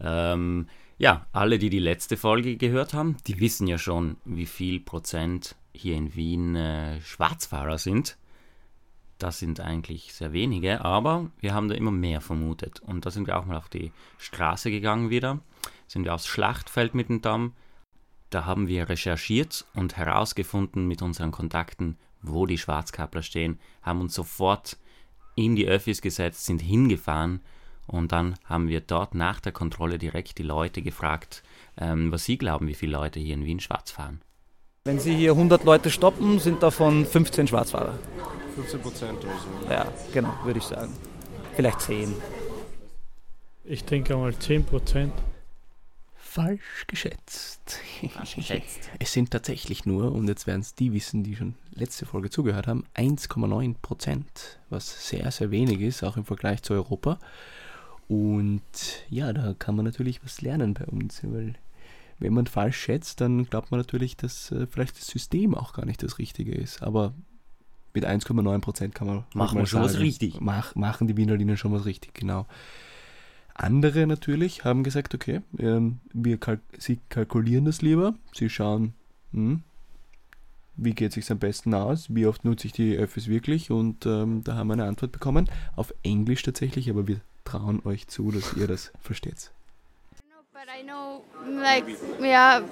Ja. 0.00 0.06
Ja. 0.06 0.32
Ähm, 0.32 0.66
ja, 0.98 1.26
alle, 1.32 1.58
die 1.58 1.70
die 1.70 1.78
letzte 1.78 2.16
Folge 2.16 2.56
gehört 2.56 2.94
haben, 2.94 3.16
die 3.26 3.38
wissen 3.40 3.66
ja 3.66 3.76
schon, 3.78 4.16
wie 4.24 4.46
viel 4.46 4.80
Prozent 4.80 5.54
hier 5.74 5.94
in 5.96 6.14
Wien 6.14 6.56
äh, 6.56 7.00
Schwarzfahrer 7.02 7.76
sind. 7.78 8.16
Das 9.18 9.38
sind 9.38 9.60
eigentlich 9.60 10.12
sehr 10.14 10.32
wenige, 10.32 10.84
aber 10.84 11.30
wir 11.40 11.54
haben 11.54 11.68
da 11.68 11.74
immer 11.74 11.90
mehr 11.90 12.20
vermutet. 12.20 12.80
Und 12.80 13.06
da 13.06 13.10
sind 13.10 13.26
wir 13.26 13.38
auch 13.38 13.46
mal 13.46 13.56
auf 13.56 13.68
die 13.68 13.92
Straße 14.18 14.70
gegangen 14.70 15.08
wieder. 15.10 15.40
Sind 15.86 16.04
wir 16.04 16.14
aufs 16.14 16.26
Schlachtfeld 16.26 16.94
mit 16.94 17.08
dem 17.08 17.22
Damm. 17.22 17.52
Da 18.30 18.44
haben 18.44 18.68
wir 18.68 18.88
recherchiert 18.88 19.64
und 19.74 19.96
herausgefunden 19.96 20.86
mit 20.88 21.00
unseren 21.00 21.30
Kontakten, 21.30 21.96
wo 22.22 22.44
die 22.46 22.58
Schwarzkapler 22.58 23.22
stehen, 23.22 23.58
haben 23.82 24.00
uns 24.00 24.14
sofort 24.14 24.76
in 25.36 25.54
die 25.54 25.68
Öffis 25.68 26.02
gesetzt, 26.02 26.46
sind 26.46 26.60
hingefahren 26.60 27.40
und 27.86 28.10
dann 28.10 28.34
haben 28.44 28.68
wir 28.68 28.80
dort 28.80 29.14
nach 29.14 29.38
der 29.38 29.52
Kontrolle 29.52 29.98
direkt 29.98 30.38
die 30.38 30.42
Leute 30.42 30.82
gefragt, 30.82 31.44
ähm, 31.78 32.10
was 32.10 32.24
sie 32.24 32.36
glauben, 32.36 32.66
wie 32.66 32.74
viele 32.74 32.92
Leute 32.92 33.20
hier 33.20 33.34
in 33.34 33.44
Wien 33.44 33.60
schwarz 33.60 33.92
fahren. 33.92 34.20
Wenn 34.84 34.98
Sie 35.00 35.16
hier 35.16 35.32
100 35.32 35.64
Leute 35.64 35.90
stoppen, 35.90 36.38
sind 36.38 36.62
davon 36.62 37.04
15 37.04 37.48
Schwarzfahrer. 37.48 37.98
15 38.54 38.80
Prozent 38.80 39.18
oder 39.18 39.32
so. 39.32 39.72
Ja, 39.72 39.86
genau, 40.12 40.32
würde 40.44 40.60
ich 40.60 40.64
sagen. 40.64 40.92
Vielleicht 41.56 41.80
10. 41.80 42.14
Ich 43.64 43.84
denke 43.84 44.16
mal 44.16 44.32
10 44.32 44.64
Prozent. 44.64 45.12
Falsch 46.36 46.86
geschätzt. 46.86 47.80
geschätzt. 48.34 48.90
Es 48.98 49.14
sind 49.14 49.30
tatsächlich 49.30 49.86
nur, 49.86 50.12
und 50.12 50.28
jetzt 50.28 50.46
werden 50.46 50.60
es 50.60 50.74
die 50.74 50.92
wissen, 50.92 51.24
die 51.24 51.34
schon 51.34 51.54
letzte 51.72 52.04
Folge 52.04 52.28
zugehört 52.28 52.66
haben, 52.66 52.84
1,9 52.94 53.74
Prozent, 53.80 54.58
was 54.68 55.08
sehr, 55.08 55.30
sehr 55.30 55.50
wenig 55.50 55.80
ist, 55.80 56.02
auch 56.02 56.18
im 56.18 56.26
Vergleich 56.26 56.62
zu 56.62 56.74
Europa. 56.74 57.18
Und 58.06 58.60
ja, 59.08 59.32
da 59.32 59.54
kann 59.58 59.76
man 59.76 59.86
natürlich 59.86 60.22
was 60.22 60.42
lernen 60.42 60.74
bei 60.74 60.84
uns, 60.84 61.22
weil 61.24 61.54
wenn 62.18 62.34
man 62.34 62.46
falsch 62.46 62.78
schätzt, 62.78 63.22
dann 63.22 63.46
glaubt 63.46 63.70
man 63.70 63.80
natürlich, 63.80 64.18
dass 64.18 64.52
äh, 64.52 64.66
vielleicht 64.66 64.98
das 64.98 65.06
System 65.06 65.54
auch 65.54 65.72
gar 65.72 65.86
nicht 65.86 66.02
das 66.02 66.18
Richtige 66.18 66.52
ist. 66.52 66.82
Aber 66.82 67.14
mit 67.94 68.04
1,9 68.04 68.58
Prozent 68.60 68.94
kann 68.94 69.06
man 69.06 69.24
Machen 69.32 69.66
schon 69.66 69.80
was 69.80 69.92
sagen, 69.92 70.04
richtig. 70.04 70.38
Mach, 70.40 70.74
machen 70.74 71.08
die 71.08 71.16
Wienerlinien 71.16 71.56
schon 71.56 71.72
was 71.72 71.86
richtig, 71.86 72.12
genau. 72.12 72.46
Andere 73.58 74.06
natürlich 74.06 74.64
haben 74.64 74.84
gesagt, 74.84 75.14
okay, 75.14 75.40
ähm, 75.58 75.98
wir 76.12 76.36
kalk 76.36 76.60
sie 76.78 76.98
kalkulieren 77.08 77.64
das 77.64 77.80
lieber. 77.80 78.14
Sie 78.34 78.50
schauen, 78.50 78.92
hm, 79.32 79.62
wie 80.76 80.92
geht 80.92 81.08
es 81.08 81.14
sich 81.14 81.30
am 81.30 81.38
besten 81.38 81.72
aus, 81.72 82.14
wie 82.14 82.26
oft 82.26 82.44
nutze 82.44 82.66
ich 82.66 82.74
die 82.74 82.96
Öffis 82.96 83.28
wirklich 83.28 83.70
und 83.70 84.04
ähm, 84.04 84.44
da 84.44 84.56
haben 84.56 84.68
wir 84.68 84.74
eine 84.74 84.84
Antwort 84.84 85.12
bekommen. 85.12 85.48
Auf 85.74 85.94
Englisch 86.02 86.42
tatsächlich, 86.42 86.90
aber 86.90 87.08
wir 87.08 87.20
trauen 87.44 87.80
euch 87.84 88.08
zu, 88.08 88.30
dass 88.30 88.52
ihr 88.52 88.66
das 88.66 88.92
versteht. 89.00 89.50
But 90.52 90.68
I 90.68 90.82
know, 90.82 91.22
like, 91.62 91.84
yeah, 92.20 92.62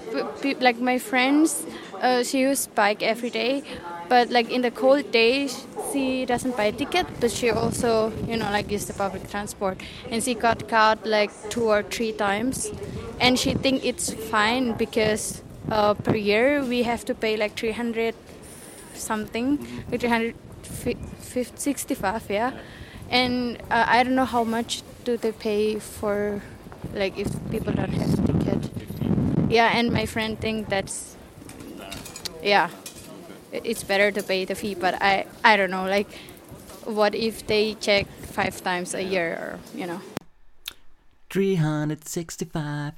like 0.59 0.79
my 0.79 0.99
friends, 0.99 1.65
uh, 2.01 2.23
she 2.23 2.47
use 2.47 2.67
bike 2.67 3.01
every 3.01 3.29
day. 3.29 3.63
But 4.07 4.29
like 4.29 4.51
in 4.51 4.61
the 4.61 4.71
cold 4.71 5.11
days, 5.11 5.65
she 5.91 6.25
doesn't 6.25 6.55
buy 6.55 6.65
a 6.65 6.71
ticket, 6.71 7.07
but 7.19 7.31
she 7.31 7.49
also, 7.49 8.11
you 8.27 8.37
know, 8.37 8.49
like 8.51 8.69
use 8.71 8.85
the 8.85 8.93
public 8.93 9.29
transport. 9.29 9.81
And 10.11 10.23
she 10.23 10.35
got 10.35 10.67
caught 10.67 11.05
like 11.05 11.31
two 11.49 11.63
or 11.69 11.81
three 11.83 12.11
times, 12.11 12.71
and 13.19 13.39
she 13.39 13.53
think 13.53 13.85
it's 13.85 14.13
fine 14.13 14.73
because 14.73 15.41
uh, 15.71 15.93
per 15.93 16.15
year 16.15 16.63
we 16.63 16.83
have 16.83 17.03
to 17.05 17.15
pay 17.15 17.37
like 17.37 17.55
300 17.57 18.15
something, 18.93 19.57
like 19.91 20.01
365, 20.01 22.29
yeah. 22.29 22.51
And 23.09 23.57
uh, 23.71 23.85
I 23.87 24.03
don't 24.03 24.15
know 24.15 24.25
how 24.25 24.43
much 24.43 24.81
do 25.03 25.17
they 25.17 25.31
pay 25.31 25.79
for 25.79 26.41
like 26.93 27.17
if 27.17 27.27
people 27.51 27.73
don't 27.73 27.93
have 27.93 28.19
a 28.19 28.33
ticket. 28.33 28.69
Yeah, 29.51 29.69
and 29.73 29.91
my 29.91 30.05
friend 30.05 30.39
think 30.39 30.69
that's 30.69 31.15
yeah, 32.43 32.69
it's 33.63 33.83
better 33.83 34.11
to 34.11 34.21
pay 34.21 34.45
the 34.45 34.55
fee. 34.55 34.75
But 34.75 34.95
I 35.01 35.25
I 35.43 35.57
don't 35.57 35.71
know 35.71 35.85
like 35.85 36.07
what 36.85 37.15
if 37.15 37.45
they 37.47 37.75
check 37.79 38.07
five 38.33 38.61
times 38.61 38.93
a 38.93 39.01
year 39.01 39.33
or 39.33 39.59
you 39.75 39.87
know. 39.87 40.01
365 41.29 42.93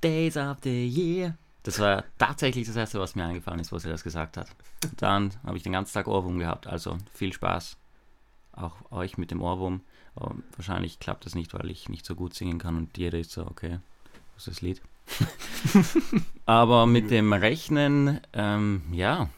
Days 0.00 0.36
of 0.36 0.58
the 0.62 0.86
Year. 0.86 1.36
Das 1.62 1.78
war 1.78 2.04
tatsächlich 2.18 2.66
das 2.66 2.76
erste, 2.76 2.98
was 2.98 3.14
mir 3.14 3.24
eingefallen 3.24 3.60
ist, 3.60 3.70
wo 3.70 3.78
sie 3.78 3.90
das 3.90 4.02
gesagt 4.02 4.38
hat. 4.38 4.48
Dann 4.96 5.32
habe 5.44 5.58
ich 5.58 5.62
den 5.62 5.72
ganzen 5.72 5.92
Tag 5.92 6.08
Ohrwurm 6.08 6.38
gehabt. 6.38 6.66
Also 6.66 6.96
viel 7.12 7.32
Spaß. 7.32 7.76
Auch 8.52 8.90
euch 8.90 9.18
mit 9.18 9.30
dem 9.30 9.42
Ohrwurm. 9.42 9.82
Aber 10.14 10.36
wahrscheinlich 10.56 11.00
klappt 11.00 11.26
das 11.26 11.34
nicht, 11.34 11.52
weil 11.52 11.70
ich 11.70 11.88
nicht 11.88 12.06
so 12.06 12.14
gut 12.14 12.34
singen 12.34 12.58
kann 12.58 12.76
und 12.76 12.96
jeder 12.96 13.18
ist 13.18 13.32
so, 13.32 13.46
okay, 13.46 13.78
was 14.34 14.46
ist 14.46 14.56
das 14.56 14.62
Lied? 14.62 14.80
Aber 16.46 16.86
mit 16.86 17.10
dem 17.10 17.32
Rechnen, 17.32 18.20
ähm, 18.32 18.82
ja, 18.92 19.28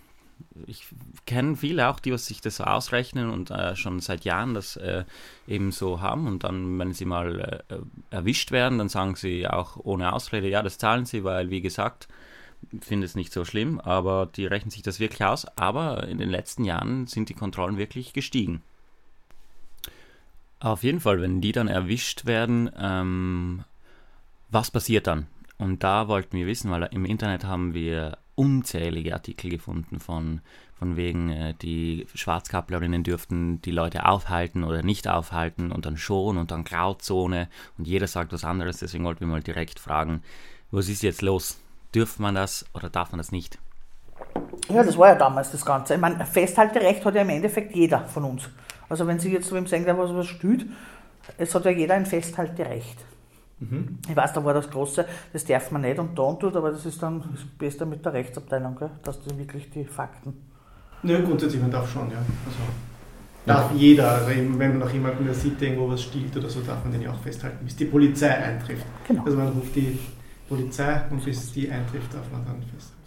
ich 0.67 0.87
kenne 1.27 1.57
viele 1.57 1.89
auch, 1.89 2.01
die 2.01 2.17
sich 2.19 2.41
das 2.41 2.57
so 2.57 2.65
ausrechnen 2.65 3.31
und 3.31 3.51
äh, 3.51 3.77
schon 3.77 4.01
seit 4.01 4.25
Jahren 4.25 4.55
das 4.55 4.77
äh, 4.77 5.05
eben 5.47 5.73
so 5.73 6.01
haben 6.01 6.27
und 6.27 6.45
dann, 6.45 6.79
wenn 6.79 6.93
sie 6.93 7.05
mal 7.05 7.63
äh, 7.69 7.77
erwischt 8.11 8.51
werden, 8.51 8.79
dann 8.79 8.89
sagen 8.89 9.17
sie 9.17 9.47
auch 9.47 9.77
ohne 9.77 10.13
Ausrede, 10.13 10.49
ja, 10.49 10.63
das 10.63 10.79
zahlen 10.79 11.05
sie, 11.07 11.25
weil, 11.25 11.51
wie 11.51 11.61
gesagt, 11.61 12.09
finde 12.81 13.07
es 13.07 13.15
nicht 13.15 13.33
so 13.33 13.45
schlimm, 13.45 13.81
aber 13.81 14.27
die 14.27 14.47
rechnen 14.47 14.71
sich 14.71 14.83
das 14.83 15.01
wirklich 15.01 15.25
aus. 15.25 15.47
Aber 15.57 16.07
in 16.07 16.19
den 16.19 16.31
letzten 16.31 16.65
Jahren 16.65 17.07
sind 17.07 17.29
die 17.29 17.35
Kontrollen 17.35 17.77
wirklich 17.77 18.13
gestiegen. 18.13 18.63
Auf 20.61 20.85
jeden 20.85 21.01
Fall, 21.01 21.21
wenn 21.21 21.41
die 21.41 21.53
dann 21.53 21.69
erwischt 21.69 22.25
werden, 22.25 22.71
ähm, 22.79 23.65
was 24.51 24.71
passiert 24.71 25.07
dann? 25.07 25.27
Und 25.59 25.83
da 25.83 26.09
wollten 26.09 26.37
wir 26.37 26.47
wissen, 26.47 26.71
weil 26.71 26.89
im 26.93 27.05
Internet 27.05 27.45
haben 27.45 27.75
wir 27.75 28.19
unzählige 28.43 29.15
Artikel 29.15 29.51
gefunden 29.51 30.01
von, 30.01 30.41
von 30.79 30.97
wegen, 30.97 31.31
äh, 31.31 31.55
die 31.61 32.07
Schwarzkapplerinnen 32.15 33.05
dürften 33.05 33.63
die 33.63 33.71
Leute 33.71 34.07
aufhalten 34.07 34.65
oder 34.65 34.83
nicht 34.83 35.09
aufhalten 35.09 35.73
und 35.73 35.87
dann 35.87 35.97
schon 35.97 36.39
und 36.39 36.51
dann 36.51 36.65
Grauzone 36.65 37.49
und 37.79 37.87
jeder 37.87 38.07
sagt 38.07 38.33
was 38.33 38.45
anderes. 38.45 38.79
Deswegen 38.79 39.05
wollten 39.05 39.21
wir 39.21 39.29
mal 39.29 39.43
direkt 39.43 39.79
fragen, 39.79 40.23
was 40.71 40.89
ist 40.89 41.03
jetzt 41.03 41.23
los? 41.23 41.59
Dürft 41.95 42.19
man 42.21 42.35
das 42.35 42.65
oder 42.75 42.91
darf 42.91 43.13
man 43.13 43.19
das 43.19 43.33
nicht? 43.33 43.59
Ja, 44.69 44.83
das 44.83 44.97
war 44.97 45.09
ja 45.09 45.15
damals 45.15 45.51
das 45.51 45.65
Ganze. 45.65 45.95
Ich 45.95 46.01
meine, 46.01 46.19
ein 46.19 46.27
Festhalterecht 46.27 47.05
hat 47.05 47.15
ja 47.15 47.23
im 47.23 47.29
Endeffekt 47.29 47.75
jeder 47.75 48.05
von 48.07 48.25
uns. 48.25 48.49
Also 48.89 49.07
wenn 49.07 49.19
Sie 49.19 49.33
jetzt 49.33 49.49
zu 49.49 49.55
wem 49.55 49.67
sagen, 49.67 49.87
was 49.87 50.15
was 50.15 50.27
stüht, 50.27 50.67
es 51.39 51.55
hat 51.55 51.65
ja 51.65 51.71
jeder 51.71 51.95
ein 51.95 52.07
Festhalterecht. 52.07 53.05
Ich 54.09 54.17
weiß, 54.17 54.33
da 54.33 54.45
war 54.45 54.55
das 54.55 54.71
Große, 54.71 55.07
das 55.33 55.45
darf 55.45 55.71
man 55.71 55.83
nicht 55.83 55.99
und 55.99 56.19
da 56.19 56.23
und 56.23 56.41
tut, 56.41 56.57
aber 56.57 56.71
das 56.71 56.87
ist 56.87 57.03
dann 57.03 57.23
das 57.33 57.45
Beste 57.59 57.87
mit 57.87 58.05
der 58.05 58.13
Rechtsabteilung, 58.13 58.77
gell? 58.77 58.91
dass 59.03 59.23
du 59.23 59.37
wirklich 59.37 59.71
die 59.71 59.85
Fakten. 59.85 60.35
Ja, 61.03 61.21
grundsätzlich, 61.21 61.61
man 61.61 61.71
darf 61.71 61.91
schon, 61.91 62.11
ja. 62.11 62.19
Also, 62.19 62.59
darf 63.45 63.73
jeder, 63.75 64.13
also 64.13 64.31
eben, 64.31 64.59
wenn 64.59 64.71
man 64.71 64.79
noch 64.81 64.93
jemanden 64.93 65.25
der 65.25 65.35
sieht, 65.35 65.61
der 65.61 65.69
irgendwo 65.69 65.91
was 65.91 66.03
stiehlt 66.03 66.37
oder 66.37 66.49
so, 66.49 66.61
darf 66.61 66.83
man 66.85 66.93
den 66.93 67.03
ja 67.03 67.13
auch 67.13 67.19
festhalten, 67.19 67.65
bis 67.65 67.77
die 67.77 67.87
Polizei 67.87 68.31
eintrifft. 68.31 68.87
Genau. 69.07 69.25
Also 69.25 69.37
man 69.37 69.49
ruft 69.49 69.75
die 69.75 69.99
Polizei 70.49 71.03
und 71.11 71.25
bis 71.25 71.53
die 71.53 71.71
eintrifft, 71.71 72.15
darf 72.15 72.31
man 72.31 72.45
dann 72.45 72.63
festhalten. 72.63 73.03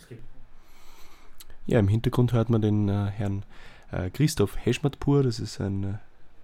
Ja, 1.67 1.79
im 1.79 1.87
Hintergrund 1.87 2.31
hört 2.33 2.49
man 2.49 2.61
den 2.61 2.89
äh, 2.89 3.07
Herrn 3.11 3.43
äh, 3.91 4.11
Christoph 4.11 4.55
Heschmatpur, 4.63 5.23
das 5.23 5.39
ist 5.39 5.59
ein 5.59 5.83
äh, 5.83 5.93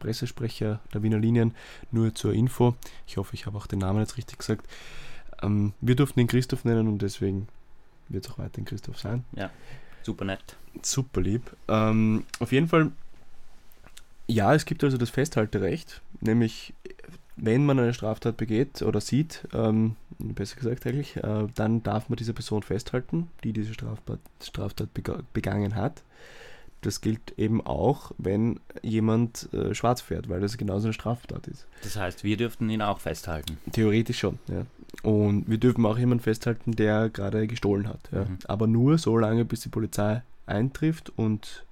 Pressesprecher 0.01 0.81
der 0.93 1.03
Wiener 1.03 1.19
Linien, 1.19 1.53
nur 1.91 2.13
zur 2.13 2.33
Info. 2.33 2.75
Ich 3.07 3.15
hoffe, 3.15 3.33
ich 3.33 3.45
habe 3.45 3.57
auch 3.57 3.67
den 3.67 3.79
Namen 3.79 3.99
jetzt 3.99 4.17
richtig 4.17 4.39
gesagt. 4.39 4.67
Ähm, 5.41 5.73
wir 5.79 5.95
durften 5.95 6.19
ihn 6.19 6.27
Christoph 6.27 6.65
nennen 6.65 6.87
und 6.89 7.01
deswegen 7.01 7.47
wird 8.09 8.25
es 8.25 8.31
auch 8.31 8.37
weiterhin 8.37 8.65
Christoph 8.65 8.99
sein. 8.99 9.23
Super 10.03 10.25
nett. 10.25 10.57
Super 10.81 11.21
lieb. 11.21 11.55
Ähm, 11.67 12.25
auf 12.39 12.51
jeden 12.51 12.67
Fall, 12.67 12.91
ja, 14.27 14.53
es 14.53 14.65
gibt 14.65 14.83
also 14.83 14.97
das 14.97 15.09
Festhalterecht, 15.09 16.01
nämlich 16.19 16.73
wenn 17.37 17.65
man 17.65 17.79
eine 17.79 17.93
Straftat 17.93 18.37
begeht 18.37 18.81
oder 18.81 19.01
sieht, 19.01 19.47
ähm, 19.53 19.95
besser 20.19 20.57
gesagt 20.57 20.85
eigentlich, 20.85 21.17
äh, 21.17 21.47
dann 21.55 21.81
darf 21.81 22.09
man 22.09 22.17
diese 22.17 22.33
Person 22.33 22.61
festhalten, 22.61 23.29
die 23.43 23.53
diese 23.53 23.73
Straftat, 23.73 24.19
Straftat 24.43 24.93
bega- 24.93 25.23
begangen 25.33 25.75
hat. 25.75 26.03
Das 26.81 27.01
gilt 27.01 27.37
eben 27.37 27.65
auch, 27.65 28.11
wenn 28.17 28.59
jemand 28.81 29.51
äh, 29.53 29.75
schwarz 29.75 30.01
fährt, 30.01 30.29
weil 30.29 30.41
das 30.41 30.57
genauso 30.57 30.87
eine 30.87 30.93
Straftat 30.93 31.47
ist. 31.47 31.67
Das 31.83 31.95
heißt, 31.95 32.23
wir 32.23 32.37
dürften 32.37 32.69
ihn 32.69 32.81
auch 32.81 32.99
festhalten. 32.99 33.57
Theoretisch 33.71 34.19
schon, 34.19 34.39
ja. 34.47 34.65
Und 35.03 35.49
wir 35.49 35.57
dürfen 35.57 35.85
auch 35.85 35.97
jemanden 35.97 36.23
festhalten, 36.23 36.73
der 36.73 37.09
gerade 37.09 37.47
gestohlen 37.47 37.87
hat. 37.87 38.09
Ja. 38.11 38.25
Mhm. 38.25 38.39
Aber 38.45 38.67
nur 38.67 38.97
so 38.97 39.17
lange, 39.17 39.45
bis 39.45 39.61
die 39.61 39.69
Polizei 39.69 40.23
eintrifft 40.45 41.11
und 41.15 41.65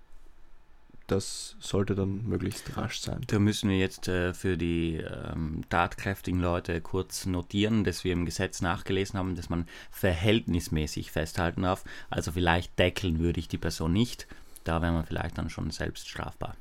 das 1.10 1.56
sollte 1.60 1.96
dann 1.96 2.28
möglichst 2.28 2.78
rasch 2.78 3.00
sein. 3.00 3.22
Da 3.28 3.40
müssen 3.40 3.70
wir 3.70 3.78
jetzt 3.78 4.08
äh, 4.08 4.34
für 4.34 4.58
die 4.58 4.98
ähm, 4.98 5.64
tatkräftigen 5.70 6.40
Leute 6.40 6.82
kurz 6.82 7.26
notieren, 7.26 7.84
dass 7.84 8.04
wir 8.04 8.14
im 8.14 8.26
Gesetz 8.26 8.62
nachgelesen 8.62 9.18
haben, 9.18 9.36
dass 9.36 9.50
man 9.50 9.68
verhältnismäßig 9.92 11.12
festhalten 11.12 11.64
darf. 11.64 11.84
Also 12.10 12.32
vielleicht 12.32 12.78
deckeln 12.78 13.20
würde 13.20 13.40
ich 13.40 13.48
die 13.48 13.58
Person 13.58 13.92
nicht. 13.92 14.28
Da 14.64 14.82
wäre 14.82 14.92
man 14.92 15.06
vielleicht 15.06 15.38
dann 15.38 15.50
schon 15.50 15.72
selbst 15.72 16.08
strafbar. 16.10 16.56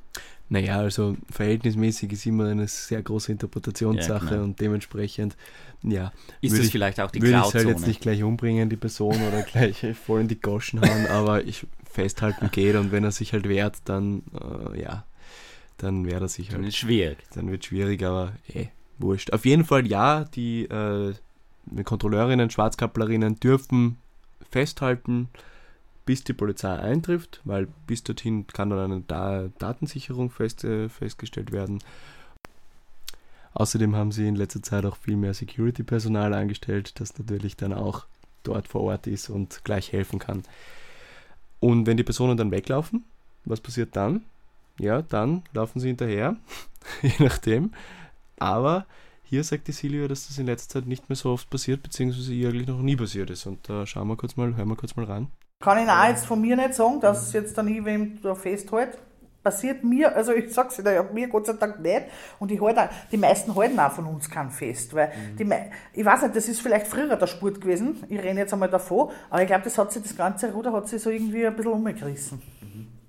Naja, 0.50 0.78
also 0.78 1.16
verhältnismäßig 1.30 2.12
ist 2.12 2.24
immer 2.24 2.46
eine 2.48 2.66
sehr 2.68 3.02
große 3.02 3.30
Interpretationssache 3.32 4.24
Ja, 4.24 4.30
genau. 4.30 4.44
und 4.44 4.60
dementsprechend, 4.60 5.36
ja, 5.82 6.10
Ist 6.40 6.56
das 6.58 6.66
ich- 6.66 6.72
vielleicht 6.72 7.00
auch 7.00 7.10
die 7.10 7.20
würde 7.20 7.32
ich 7.32 7.36
es 7.36 7.42
Grauzone? 7.42 7.64
halt 7.64 7.76
jetzt 7.76 7.86
nicht 7.86 8.00
gleich 8.00 8.22
umbringen, 8.22 8.70
die 8.70 8.76
Person, 8.76 9.20
oder 9.28 9.42
gleich 9.42 9.84
voll 10.06 10.22
in 10.22 10.28
die 10.28 10.40
Goschen 10.40 10.80
hauen, 10.80 11.06
aber 11.06 11.44
ich 11.44 11.66
festhalten 11.90 12.50
geht 12.50 12.76
und 12.76 12.92
wenn 12.92 13.04
er 13.04 13.10
sich 13.12 13.34
halt 13.34 13.46
wehrt, 13.48 13.76
dann, 13.84 14.22
äh, 14.72 14.80
ja, 14.80 15.04
dann 15.76 16.06
wehrt 16.06 16.22
er 16.22 16.28
sich 16.28 16.48
Dann 16.48 16.60
halt. 16.60 16.68
ist 16.68 16.76
schwierig. 16.78 17.18
Dann 17.34 17.50
wird 17.50 17.66
schwierig, 17.66 18.02
aber 18.02 18.32
eh, 18.54 18.68
wurscht. 18.98 19.32
Auf 19.34 19.44
jeden 19.44 19.64
Fall 19.66 19.86
ja, 19.86 20.24
die, 20.24 20.64
äh, 20.64 21.12
die 21.66 21.84
Kontrolleurinnen, 21.84 22.48
Schwarzkapplerinnen 22.48 23.38
dürfen 23.38 23.98
festhalten, 24.50 25.28
bis 26.08 26.24
die 26.24 26.32
Polizei 26.32 26.74
eintrifft, 26.74 27.42
weil 27.44 27.68
bis 27.86 28.02
dorthin 28.02 28.46
kann 28.46 28.70
dann 28.70 28.78
eine 28.78 29.02
da 29.06 29.50
Datensicherung 29.58 30.30
fest, 30.30 30.64
äh, 30.64 30.88
festgestellt 30.88 31.52
werden. 31.52 31.80
Außerdem 33.52 33.94
haben 33.94 34.10
sie 34.10 34.26
in 34.26 34.34
letzter 34.34 34.62
Zeit 34.62 34.86
auch 34.86 34.96
viel 34.96 35.16
mehr 35.16 35.34
Security-Personal 35.34 36.32
eingestellt, 36.32 36.98
das 36.98 37.18
natürlich 37.18 37.56
dann 37.56 37.74
auch 37.74 38.06
dort 38.42 38.68
vor 38.68 38.84
Ort 38.84 39.06
ist 39.06 39.28
und 39.28 39.60
gleich 39.64 39.92
helfen 39.92 40.18
kann. 40.18 40.44
Und 41.60 41.86
wenn 41.86 41.98
die 41.98 42.04
Personen 42.04 42.38
dann 42.38 42.52
weglaufen, 42.52 43.04
was 43.44 43.60
passiert 43.60 43.94
dann? 43.94 44.24
Ja, 44.78 45.02
dann 45.02 45.42
laufen 45.52 45.78
sie 45.78 45.88
hinterher, 45.88 46.36
je 47.02 47.12
nachdem. 47.18 47.74
Aber 48.38 48.86
hier 49.24 49.44
sagt 49.44 49.68
die 49.68 49.72
Silvia, 49.72 50.08
dass 50.08 50.28
das 50.28 50.38
in 50.38 50.46
letzter 50.46 50.80
Zeit 50.80 50.86
nicht 50.86 51.10
mehr 51.10 51.16
so 51.16 51.32
oft 51.32 51.50
passiert, 51.50 51.82
beziehungsweise 51.82 52.32
eigentlich 52.32 52.66
noch 52.66 52.80
nie 52.80 52.96
passiert 52.96 53.28
ist. 53.28 53.44
Und 53.44 53.68
da 53.68 53.84
schauen 53.84 54.08
wir 54.08 54.16
kurz 54.16 54.36
mal, 54.36 54.56
hören 54.56 54.68
wir 54.68 54.76
kurz 54.76 54.96
mal 54.96 55.04
ran. 55.04 55.30
Kann 55.60 55.78
ich 55.78 55.88
auch 55.90 56.06
jetzt 56.08 56.26
von 56.26 56.40
mir 56.40 56.56
nicht 56.56 56.74
sagen, 56.74 57.00
dass 57.00 57.26
es 57.28 57.32
jetzt 57.32 57.58
dann 57.58 57.66
ich 57.68 57.84
wem 57.84 58.20
da 58.22 58.34
festhält. 58.34 58.96
Passiert 59.42 59.82
mir, 59.82 60.14
also 60.14 60.32
ich 60.32 60.52
sag's 60.52 60.76
ja, 60.78 61.02
mir 61.12 61.28
Gott 61.28 61.46
sei 61.46 61.54
Dank 61.54 61.80
nicht. 61.80 62.02
Und 62.38 62.52
ich 62.52 62.60
halt 62.60 62.78
auch, 62.78 62.88
die 63.10 63.16
meisten 63.16 63.54
halten 63.56 63.78
auch 63.80 63.90
von 63.92 64.06
uns 64.06 64.28
kein 64.28 64.50
Fest. 64.50 64.94
Weil 64.94 65.12
die, 65.38 65.44
mei- 65.44 65.70
ich 65.94 66.04
weiß 66.04 66.22
nicht, 66.22 66.36
das 66.36 66.48
ist 66.48 66.60
vielleicht 66.60 66.86
früher 66.86 67.16
der 67.16 67.26
Sport 67.26 67.60
gewesen. 67.60 68.04
Ich 68.08 68.18
renne 68.22 68.40
jetzt 68.40 68.52
einmal 68.52 68.68
davon. 68.68 69.10
Aber 69.30 69.40
ich 69.42 69.46
glaube, 69.48 69.64
das 69.64 69.78
hat 69.78 69.92
sich, 69.92 70.02
das 70.02 70.16
ganze 70.16 70.52
Ruder 70.52 70.72
hat 70.72 70.88
sich 70.88 71.02
so 71.02 71.10
irgendwie 71.10 71.46
ein 71.46 71.56
bisschen 71.56 71.72
umgerissen. 71.72 72.42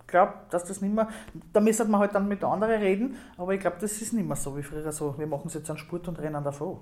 Ich 0.02 0.08
glaube, 0.08 0.34
dass 0.50 0.66
das 0.66 0.82
nicht 0.82 0.94
mehr, 0.94 1.08
da 1.54 1.60
müsste 1.60 1.86
man 1.86 2.00
halt 2.00 2.16
dann 2.16 2.28
mit 2.28 2.44
anderen 2.44 2.82
reden, 2.82 3.16
aber 3.38 3.54
ich 3.54 3.60
glaube, 3.60 3.78
das 3.80 4.02
ist 4.02 4.12
nicht 4.14 4.28
mehr 4.28 4.36
so 4.36 4.58
wie 4.58 4.64
früher 4.64 4.92
so. 4.92 5.16
Wir 5.20 5.28
machen 5.28 5.52
jetzt 5.54 5.70
einen 5.70 5.78
Sport 5.78 6.08
und 6.08 6.18
rennen 6.20 6.44
davon. 6.44 6.80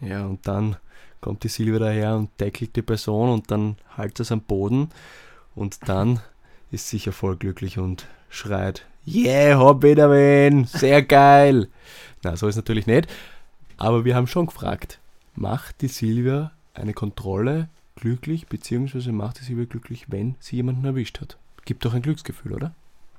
Ja, 0.00 0.26
und 0.26 0.46
dann 0.46 0.76
kommt 1.20 1.44
die 1.44 1.48
Silvia 1.48 1.78
daher 1.78 2.16
und 2.16 2.30
deckelt 2.40 2.76
die 2.76 2.82
Person 2.82 3.30
und 3.30 3.50
dann 3.50 3.76
halt 3.96 4.18
es 4.20 4.32
am 4.32 4.40
Boden 4.40 4.90
und 5.54 5.88
dann 5.88 6.20
ist 6.70 6.88
sicher 6.88 7.12
voll 7.12 7.36
glücklich 7.36 7.78
und 7.78 8.06
schreit, 8.28 8.84
yeah, 9.06 9.58
hab 9.58 9.82
wieder 9.82 10.10
wen, 10.10 10.64
sehr 10.64 11.02
geil. 11.02 11.68
Na, 12.22 12.36
so 12.36 12.48
ist 12.48 12.56
natürlich 12.56 12.86
nicht, 12.86 13.08
aber 13.76 14.04
wir 14.04 14.14
haben 14.14 14.26
schon 14.26 14.46
gefragt, 14.46 14.98
macht 15.34 15.80
die 15.80 15.88
Silvia 15.88 16.52
eine 16.74 16.94
Kontrolle 16.94 17.68
glücklich, 17.96 18.46
beziehungsweise 18.46 19.12
macht 19.12 19.40
die 19.40 19.44
Silvia 19.44 19.64
glücklich, 19.64 20.06
wenn 20.08 20.36
sie 20.40 20.56
jemanden 20.56 20.84
erwischt 20.84 21.20
hat? 21.20 21.36
Gibt 21.64 21.84
doch 21.84 21.94
ein 21.94 22.02
Glücksgefühl, 22.02 22.52
oder? 22.52 22.74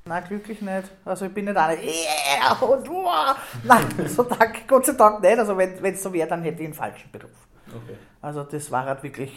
Nein, 0.05 0.23
glücklich 0.27 0.61
nicht. 0.61 0.89
Also 1.05 1.25
ich 1.25 1.33
bin 1.33 1.45
nicht 1.45 1.57
eine, 1.57 1.79
yeah, 1.81 2.53
und 2.53 2.89
wow. 2.89 3.35
Nein, 3.63 3.85
so 4.07 4.23
danke, 4.23 4.61
Gott 4.67 4.85
sei 4.85 4.93
Dank 4.93 5.21
nicht. 5.21 5.37
Also 5.37 5.57
wenn 5.57 5.75
es 5.83 6.01
so 6.01 6.11
wäre, 6.11 6.27
dann 6.27 6.41
hätte 6.41 6.61
ich 6.61 6.65
einen 6.65 6.73
falschen 6.73 7.11
Beruf. 7.11 7.29
Also 8.21 8.43
das 8.43 8.71
war 8.71 8.85
halt 8.85 9.03
wirklich 9.03 9.31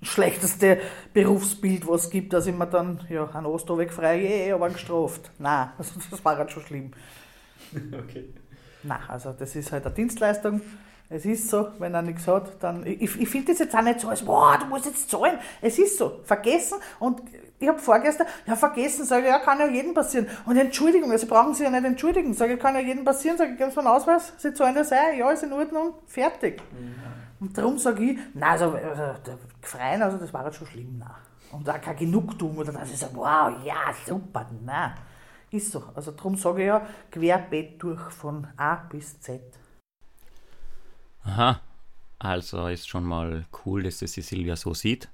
das 0.00 0.08
schlechteste 0.08 0.78
Berufsbild, 1.12 1.88
was 1.88 2.04
es 2.04 2.10
gibt, 2.10 2.32
dass 2.32 2.46
ich 2.46 2.54
mir 2.54 2.66
dann, 2.66 3.00
ja, 3.08 3.24
an 3.24 3.46
Ostoweg 3.46 3.92
frei, 3.92 4.46
yeah, 4.46 4.54
aber 4.54 4.70
gestraft. 4.70 5.30
Nein, 5.38 5.70
also 5.78 5.92
das 6.10 6.24
war 6.24 6.36
halt 6.36 6.50
schon 6.50 6.62
schlimm. 6.62 6.92
Okay. 7.92 8.32
Nein, 8.82 9.00
also 9.08 9.32
das 9.32 9.54
ist 9.56 9.72
halt 9.72 9.84
eine 9.84 9.94
Dienstleistung. 9.94 10.62
Es 11.10 11.24
ist 11.24 11.48
so, 11.48 11.68
wenn 11.78 11.94
er 11.94 12.02
nichts 12.02 12.26
hat, 12.26 12.62
dann. 12.62 12.86
Ich, 12.86 13.18
ich 13.18 13.28
finde 13.28 13.52
das 13.52 13.60
jetzt 13.60 13.74
auch 13.74 13.82
nicht 13.82 14.00
so, 14.00 14.08
als 14.08 14.22
boah, 14.22 14.58
du 14.60 14.66
musst 14.66 14.86
jetzt 14.86 15.10
zahlen. 15.10 15.38
Es 15.60 15.78
ist 15.78 15.96
so. 15.96 16.20
Vergessen 16.24 16.78
und 16.98 17.22
ich 17.58 17.66
habe 17.66 17.78
vorgestern, 17.78 18.26
ja, 18.46 18.56
vergessen, 18.56 19.04
sage 19.04 19.24
ich, 19.24 19.30
ja, 19.30 19.38
kann 19.38 19.58
ja 19.58 19.66
jedem 19.66 19.94
passieren. 19.94 20.28
Und 20.46 20.56
Entschuldigung, 20.56 21.10
also 21.10 21.26
brauchen 21.26 21.54
Sie 21.54 21.64
ja 21.64 21.70
nicht 21.70 21.84
entschuldigen. 21.84 22.34
Sage 22.34 22.54
ich, 22.54 22.60
kann 22.60 22.74
ja 22.74 22.80
jedem 22.80 23.04
passieren, 23.04 23.36
sage 23.36 23.52
ich, 23.52 23.58
geben 23.58 23.70
Sie 23.70 23.78
einen 23.78 23.88
Ausweis, 23.88 24.34
Sie 24.36 24.52
zahlen 24.54 24.74
das 24.74 24.92
ein, 24.92 25.18
ja, 25.18 25.30
ist 25.30 25.42
in 25.42 25.52
Ordnung, 25.52 25.94
fertig. 26.06 26.62
Und 27.40 27.56
darum 27.56 27.78
sage 27.78 28.02
ich, 28.02 28.18
nein, 28.34 28.50
also, 28.50 28.72
also 28.72 29.20
der 29.24 29.38
Freien, 29.62 30.02
also 30.02 30.18
das 30.18 30.32
war 30.32 30.44
jetzt 30.46 30.56
schon 30.56 30.66
schlimm, 30.66 30.98
nein. 30.98 31.10
Und 31.52 31.68
auch 31.68 31.80
kein 31.80 31.96
Genugtuung 31.96 32.58
oder 32.58 32.72
dass 32.72 32.90
ich 32.90 32.98
sage, 32.98 33.14
wow, 33.14 33.52
ja, 33.64 33.94
super, 34.06 34.46
nein. 34.64 34.94
Ist 35.50 35.72
so. 35.72 35.82
Also 35.94 36.10
darum 36.10 36.36
sage 36.36 36.62
ich 36.62 36.66
ja, 36.66 36.86
querbeet 37.10 37.82
durch 37.82 38.00
von 38.10 38.46
A 38.56 38.74
bis 38.74 39.18
Z. 39.20 39.40
Aha, 41.22 41.60
also 42.18 42.66
ist 42.66 42.88
schon 42.88 43.04
mal 43.04 43.46
cool, 43.64 43.82
dass 43.82 43.98
das 43.98 44.12
die 44.12 44.22
Silvia 44.22 44.56
so 44.56 44.74
sieht. 44.74 45.08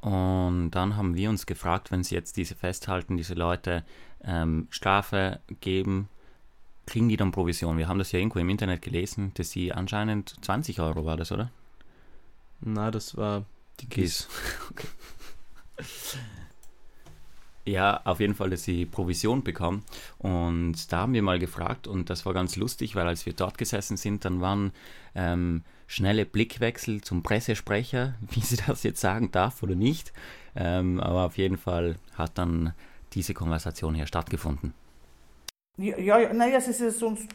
Und 0.00 0.70
dann 0.70 0.96
haben 0.96 1.14
wir 1.14 1.30
uns 1.30 1.46
gefragt, 1.46 1.90
wenn 1.90 2.02
sie 2.02 2.14
jetzt 2.14 2.36
diese 2.36 2.54
festhalten, 2.54 3.16
diese 3.16 3.34
Leute 3.34 3.84
ähm, 4.22 4.66
Strafe 4.70 5.40
geben, 5.60 6.08
kriegen 6.86 7.08
die 7.08 7.16
dann 7.16 7.32
Provision? 7.32 7.78
Wir 7.78 7.88
haben 7.88 7.98
das 7.98 8.12
ja 8.12 8.18
irgendwo 8.18 8.38
im 8.38 8.48
Internet 8.48 8.82
gelesen, 8.82 9.32
dass 9.34 9.50
sie 9.50 9.72
anscheinend 9.72 10.36
20 10.42 10.80
Euro 10.80 11.04
war 11.04 11.16
das, 11.16 11.32
oder? 11.32 11.50
Na, 12.60 12.90
das 12.90 13.16
war 13.16 13.44
die 13.80 13.86
Kies. 13.86 14.28
Ja, 17.66 18.00
auf 18.04 18.20
jeden 18.20 18.36
Fall, 18.36 18.50
dass 18.50 18.62
sie 18.62 18.86
Provision 18.86 19.42
bekommen. 19.42 19.82
Und 20.18 20.92
da 20.92 20.98
haben 20.98 21.14
wir 21.14 21.22
mal 21.22 21.40
gefragt 21.40 21.88
und 21.88 22.10
das 22.10 22.24
war 22.24 22.32
ganz 22.32 22.54
lustig, 22.54 22.94
weil 22.94 23.08
als 23.08 23.26
wir 23.26 23.32
dort 23.32 23.58
gesessen 23.58 23.96
sind, 23.96 24.24
dann 24.24 24.40
waren 24.40 24.70
ähm, 25.16 25.64
schnelle 25.88 26.26
Blickwechsel 26.26 27.00
zum 27.00 27.24
Pressesprecher, 27.24 28.14
wie 28.30 28.40
sie 28.40 28.58
das 28.64 28.84
jetzt 28.84 29.00
sagen 29.00 29.32
darf 29.32 29.64
oder 29.64 29.74
nicht. 29.74 30.12
Ähm, 30.54 31.00
aber 31.00 31.26
auf 31.26 31.38
jeden 31.38 31.58
Fall 31.58 31.96
hat 32.14 32.38
dann 32.38 32.72
diese 33.14 33.34
Konversation 33.34 33.96
hier 33.96 34.06
stattgefunden. 34.06 34.72
Ja, 35.78 35.98
ja, 35.98 36.32
naja, 36.32 36.54
das 36.56 36.68
ist 36.68 36.80
ja 36.80 36.90
sonst, 36.90 37.26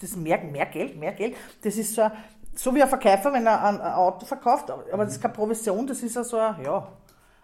das 0.00 0.16
mehr, 0.16 0.42
mehr 0.42 0.66
Geld, 0.66 0.96
mehr 0.98 1.12
Geld, 1.12 1.36
das 1.62 1.76
ist 1.76 1.94
so, 1.94 2.02
ein- 2.02 2.12
so 2.54 2.74
wie 2.74 2.82
ein 2.82 2.88
Verkäufer, 2.88 3.32
wenn 3.32 3.46
er 3.46 3.62
ein, 3.62 3.80
ein 3.80 3.92
Auto 3.92 4.24
verkauft, 4.24 4.70
aber 4.70 5.04
das 5.04 5.14
ist 5.14 5.20
keine 5.20 5.34
Provision, 5.34 5.86
das 5.86 6.02
ist 6.02 6.16
ja 6.16 6.24
so, 6.24 6.38
ein, 6.38 6.62
ja, 6.64 6.88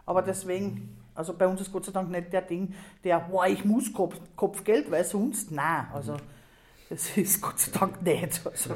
aber 0.06 0.22
deswegen, 0.22 0.96
also 1.14 1.34
bei 1.34 1.46
uns 1.46 1.60
ist 1.60 1.70
Gott 1.72 1.84
sei 1.84 1.92
Dank 1.92 2.10
nicht 2.10 2.32
der 2.32 2.42
Ding, 2.42 2.72
der, 3.04 3.20
boah, 3.20 3.46
ich 3.46 3.64
muss 3.64 3.92
Kopf, 3.92 4.16
Kopfgeld, 4.34 4.90
weil 4.90 5.04
sonst, 5.04 5.50
nein, 5.50 5.86
also 5.92 6.16
das 6.88 7.16
ist 7.18 7.40
Gott 7.42 7.58
sei 7.58 7.78
Dank 7.78 8.00
nicht, 8.02 8.40
also. 8.44 8.70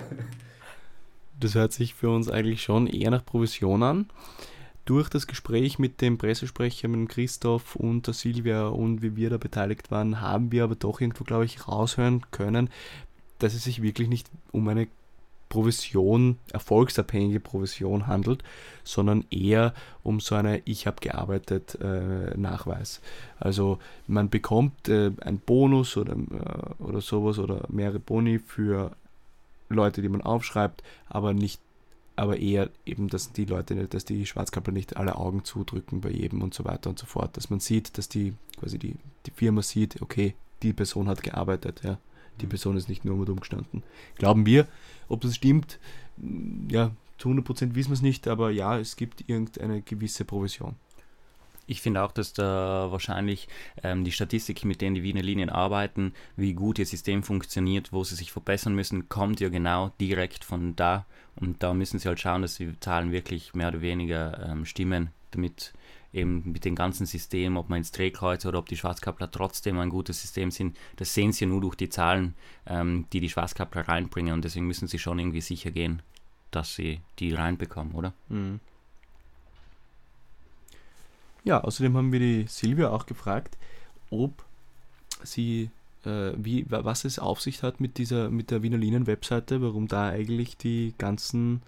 Das 1.39 1.55
hört 1.55 1.73
sich 1.73 1.95
für 1.95 2.11
uns 2.11 2.31
eigentlich 2.31 2.63
schon 2.63 2.87
eher 2.87 3.11
nach 3.11 3.25
Provision 3.25 3.83
an. 3.83 4.11
Durch 4.91 5.09
das 5.09 5.29
Gespräch 5.29 5.79
mit 5.79 6.01
dem 6.01 6.19
Pressesprecher, 6.19 6.89
mit 6.89 6.99
dem 6.99 7.07
Christoph 7.07 7.77
und 7.77 8.09
der 8.09 8.15
Silvia 8.15 8.67
und 8.67 9.03
wie 9.03 9.15
wir 9.15 9.31
da 9.31 9.37
beteiligt 9.37 9.93
waren, 9.93 10.21
haben 10.21 10.51
wir 10.51 10.65
aber 10.65 10.75
doch 10.75 11.01
irgendwo, 11.01 11.23
glaube 11.23 11.45
ich, 11.45 11.69
raushören 11.69 12.23
können, 12.33 12.71
dass 13.39 13.55
es 13.55 13.63
sich 13.63 13.83
wirklich 13.83 14.09
nicht 14.09 14.29
um 14.51 14.67
eine 14.67 14.89
Provision, 15.49 16.39
erfolgsabhängige 16.53 17.39
Provision 17.39 18.09
handelt, 18.09 18.43
sondern 18.83 19.25
eher 19.31 19.75
um 20.03 20.19
so 20.19 20.35
eine 20.35 20.61
Ich 20.65 20.89
habe 20.89 20.97
gearbeitet 21.01 21.79
äh, 21.81 22.37
Nachweis. 22.37 23.01
Also 23.39 23.79
man 24.09 24.29
bekommt 24.29 24.89
äh, 24.89 25.13
einen 25.21 25.39
Bonus 25.39 25.97
oder, 25.97 26.15
äh, 26.15 26.83
oder 26.83 27.01
sowas 27.01 27.39
oder 27.39 27.63
mehrere 27.69 28.01
Boni 28.01 28.41
für 28.41 28.91
Leute, 29.69 30.03
die 30.03 30.09
man 30.09 30.23
aufschreibt, 30.23 30.83
aber 31.09 31.33
nicht, 31.33 31.61
aber 32.21 32.39
eher 32.39 32.69
eben, 32.85 33.09
dass 33.09 33.33
die 33.33 33.47
Leute, 33.47 33.89
dass 33.89 34.05
die 34.05 34.27
Schwarzkappler 34.27 34.75
nicht 34.75 34.99
alle 34.99 35.17
Augen 35.17 35.43
zudrücken 35.43 36.03
bei 36.03 36.11
jedem 36.11 36.43
und 36.43 36.53
so 36.53 36.67
weiter 36.67 36.91
und 36.91 36.99
so 36.99 37.07
fort. 37.07 37.35
Dass 37.39 37.49
man 37.49 37.61
sieht, 37.61 37.97
dass 37.97 38.11
die 38.11 38.35
quasi 38.59 38.79
die, 38.79 38.97
die 39.25 39.31
Firma 39.31 39.63
sieht, 39.63 40.03
okay, 40.03 40.35
die 40.63 40.75
Person 40.75 41.09
hat 41.09 41.23
gearbeitet, 41.23 41.81
ja. 41.83 41.99
Die 42.43 42.47
Person 42.47 42.77
ist 42.77 42.91
nicht 42.91 43.07
nur 43.07 43.17
mit 43.17 43.31
umgestanden. 43.31 43.83
Glauben 44.17 44.45
wir, 44.45 44.67
ob 45.09 45.23
das 45.23 45.35
stimmt, 45.35 45.79
mm, 46.19 46.69
ja, 46.69 46.91
zu 47.17 47.31
100% 47.31 47.75
wissen 47.75 47.91
wir 47.91 47.95
es 47.95 48.03
nicht, 48.03 48.29
aber 48.29 48.51
ja, 48.51 48.79
es 48.79 48.97
gibt 48.97 49.27
irgendeine 49.27 49.81
gewisse 49.81 50.27
Provision. 50.27 50.75
Ich 51.71 51.83
finde 51.83 52.03
auch, 52.03 52.11
dass 52.11 52.33
da 52.33 52.89
wahrscheinlich 52.91 53.47
ähm, 53.85 54.03
die 54.03 54.11
Statistik, 54.11 54.65
mit 54.65 54.81
denen 54.81 54.97
die 54.97 55.05
Wiener 55.05 55.23
Linien 55.23 55.51
arbeiten, 55.51 56.15
wie 56.35 56.53
gut 56.53 56.81
ihr 56.81 56.87
System 56.87 57.23
funktioniert, 57.23 57.93
wo 57.93 58.03
sie 58.03 58.17
sich 58.17 58.33
verbessern 58.33 58.75
müssen, 58.75 59.09
kommt 59.09 59.39
ja 59.39 59.51
genau 59.51 59.93
direkt 60.01 60.45
von 60.45 60.75
da. 60.75 61.07
Und 61.37 61.63
da 61.63 61.73
müssen 61.73 62.01
sie 62.01 62.09
halt 62.09 62.19
schauen, 62.19 62.43
dass 62.43 62.57
die 62.57 62.79
Zahlen 62.81 63.13
wirklich 63.13 63.55
mehr 63.55 63.69
oder 63.69 63.83
weniger 63.83 64.51
ähm, 64.51 64.65
stimmen, 64.65 65.11
damit 65.31 65.73
eben 66.13 66.43
mit 66.51 66.65
dem 66.65 66.75
ganzen 66.75 67.07
System, 67.07 67.57
ob 67.57 67.69
man 67.69 67.79
ins 67.79 67.93
Drehkreuz 67.93 68.45
oder 68.47 68.59
ob 68.59 68.69
die 68.69 68.77
Schwarzkappler 68.77 69.31
trotzdem 69.31 69.79
ein 69.79 69.91
gutes 69.91 70.21
System 70.21 70.51
sind, 70.51 70.77
das 70.97 71.15
sehen 71.15 71.31
sie 71.31 71.47
nur 71.47 71.61
durch 71.61 71.77
die 71.77 71.89
Zahlen, 71.89 72.35
ähm, 72.67 73.07
die 73.13 73.21
die 73.21 73.31
Schwarzkappler 73.31 73.87
reinbringen. 73.87 74.35
Und 74.35 74.45
deswegen 74.45 74.67
müssen 74.67 74.89
sie 74.89 74.99
schon 74.99 75.21
irgendwie 75.21 75.41
sicher 75.41 75.71
gehen, 75.71 76.03
dass 76.51 76.75
sie 76.75 77.01
die 77.21 77.33
reinbekommen, 77.33 77.95
oder? 77.95 78.13
Ja, 81.45 81.63
außerdem 81.63 81.97
haben 81.97 82.13
wir 82.13 82.21
die 82.21 82.45
Silvia 82.49 82.91
auch 82.91 83.07
gefragt, 83.07 83.57
ob 84.11 84.33
sie, 85.23 85.71
äh, 86.05 86.33
wie, 86.37 86.71
wa- 86.71 86.85
was 86.85 87.05
es 87.05 87.19
auf 87.19 87.41
sich 87.41 87.63
hat 87.63 87.81
mit 87.81 87.99
dieser, 87.99 88.31
mit 88.31 88.51
der 88.51 88.63
Wiener 88.63 88.77
Linien-Webseite, 88.77 89.63
warum 89.63 89.89
da 89.89 90.09
eigentlich 90.09 90.57
die 90.57 90.95
ganzen 90.99 91.63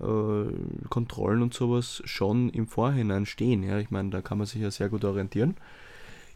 äh, 0.00 0.86
Kontrollen 0.88 1.42
und 1.42 1.54
sowas 1.54 2.02
schon 2.04 2.50
im 2.50 2.66
Vorhinein 2.66 3.26
stehen. 3.26 3.62
Ja, 3.62 3.78
ich 3.78 3.90
meine, 3.90 4.10
da 4.10 4.22
kann 4.22 4.38
man 4.38 4.46
sich 4.46 4.60
ja 4.60 4.70
sehr 4.70 4.88
gut 4.88 5.04
orientieren. 5.04 5.56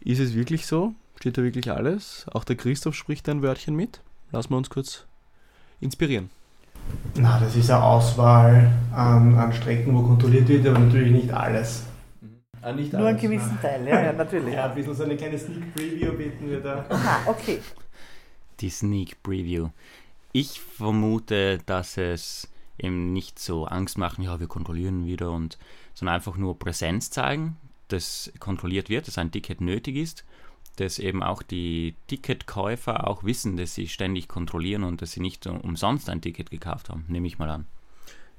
Ist 0.01 0.19
es 0.19 0.33
wirklich 0.33 0.65
so? 0.65 0.93
Steht 1.19 1.37
da 1.37 1.43
wirklich 1.43 1.71
alles? 1.71 2.25
Auch 2.31 2.43
der 2.43 2.55
Christoph 2.55 2.95
spricht 2.95 3.27
ein 3.27 3.41
Wörtchen 3.41 3.75
mit. 3.75 4.01
Lassen 4.31 4.51
wir 4.51 4.57
uns 4.57 4.69
kurz 4.69 5.05
inspirieren. 5.81 6.29
Na, 7.15 7.39
das 7.39 7.55
ist 7.55 7.69
eine 7.69 7.83
Auswahl 7.83 8.71
an, 8.93 9.35
an 9.35 9.51
Strecken, 9.51 9.93
wo 9.95 10.03
kontrolliert 10.03 10.47
wird, 10.47 10.65
aber 10.67 10.79
natürlich 10.79 11.11
nicht 11.11 11.31
alles. 11.31 11.83
Ah, 12.67 12.73
nicht 12.73 12.91
Nur 12.91 13.07
einen 13.07 13.17
gewissen 13.17 13.57
Teil, 13.61 13.87
ja, 13.87 14.03
ja, 14.03 14.11
natürlich. 14.11 14.53
Ja, 14.53 14.65
ein 14.65 14.75
bisschen 14.75 14.93
so 14.93 15.03
eine 15.03 15.15
kleine 15.15 15.37
Sneak 15.37 15.73
Preview 15.73 16.11
bieten 16.11 16.49
wir 16.49 16.59
da. 16.59 16.85
Aha, 16.89 17.21
okay. 17.27 17.61
die 18.59 18.69
Sneak 18.69 19.23
Preview. 19.23 19.69
Ich 20.33 20.59
vermute, 20.59 21.59
dass 21.65 21.95
es 21.95 22.51
eben 22.77 23.13
nicht 23.13 23.39
so 23.39 23.67
Angst 23.67 23.97
machen, 23.97 24.21
ja, 24.21 24.41
wir 24.41 24.47
kontrollieren 24.47 25.05
wieder 25.05 25.31
und, 25.31 25.57
sondern 25.93 26.15
einfach 26.15 26.35
nur 26.35 26.59
Präsenz 26.59 27.09
zeigen, 27.09 27.55
dass 27.87 28.33
kontrolliert 28.39 28.89
wird, 28.89 29.07
dass 29.07 29.17
ein 29.17 29.31
Ticket 29.31 29.61
nötig 29.61 29.95
ist, 29.95 30.25
dass 30.75 30.99
eben 30.99 31.23
auch 31.23 31.43
die 31.43 31.95
Ticketkäufer 32.07 33.07
auch 33.07 33.23
wissen, 33.23 33.55
dass 33.55 33.75
sie 33.75 33.87
ständig 33.87 34.27
kontrollieren 34.27 34.83
und 34.83 35.01
dass 35.01 35.13
sie 35.13 35.21
nicht 35.21 35.47
umsonst 35.47 36.09
ein 36.09 36.19
Ticket 36.19 36.51
gekauft 36.51 36.89
haben, 36.89 37.05
nehme 37.07 37.27
ich 37.27 37.39
mal 37.39 37.49
an. 37.49 37.65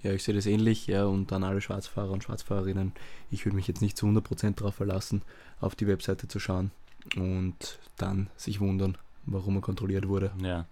Ja, 0.03 0.13
ich 0.13 0.23
sehe 0.23 0.35
das 0.35 0.47
ähnlich, 0.47 0.87
ja, 0.87 1.07
und 1.07 1.33
an 1.33 1.43
alle 1.43 1.61
Schwarzfahrer 1.61 2.13
und 2.13 2.23
Schwarzfahrerinnen. 2.23 2.93
Ich 3.31 3.45
würde 3.45 3.57
mich 3.57 3.67
jetzt 3.67 3.83
nicht 3.83 3.97
zu 3.97 4.07
100% 4.07 4.57
darauf 4.57 4.77
verlassen, 4.77 5.23
auf 5.61 5.75
die 5.75 5.89
Webseite 5.89 6.29
zu 6.29 6.39
schauen 6.39 6.71
und 7.17 7.79
dann 7.97 8.29
sich 8.37 8.61
wundern, 8.61 8.97
warum 9.27 9.57
er 9.57 9.61
kontrolliert 9.61 10.07
wurde. 10.07 10.31
Ja. 10.43 10.67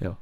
Ja. 0.00 0.16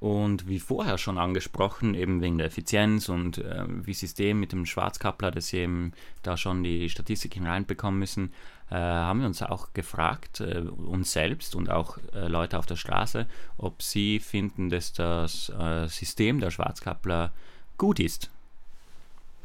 Und 0.00 0.48
wie 0.48 0.60
vorher 0.60 0.98
schon 0.98 1.16
angesprochen, 1.16 1.94
eben 1.94 2.20
wegen 2.20 2.36
der 2.36 2.48
Effizienz 2.48 3.08
und 3.08 3.38
äh, 3.38 3.64
wie 3.66 3.94
System 3.94 4.38
mit 4.38 4.52
dem 4.52 4.66
Schwarzkappler, 4.66 5.30
dass 5.30 5.46
sie 5.46 5.58
eben 5.58 5.92
da 6.22 6.36
schon 6.36 6.62
die 6.62 6.90
Statistiken 6.90 7.46
reinbekommen 7.46 7.98
müssen, 7.98 8.34
äh, 8.70 8.74
haben 8.74 9.20
wir 9.20 9.26
uns 9.26 9.40
auch 9.40 9.72
gefragt, 9.72 10.40
äh, 10.40 10.58
uns 10.58 11.12
selbst 11.12 11.54
und 11.54 11.70
auch 11.70 11.96
äh, 12.12 12.28
Leute 12.28 12.58
auf 12.58 12.66
der 12.66 12.76
Straße, 12.76 13.26
ob 13.56 13.82
sie 13.82 14.20
finden, 14.20 14.68
dass 14.68 14.92
das 14.92 15.48
äh, 15.48 15.86
System 15.88 16.38
der 16.38 16.50
Schwarzkappler 16.50 17.32
gut 17.78 18.00
ist. 18.00 18.30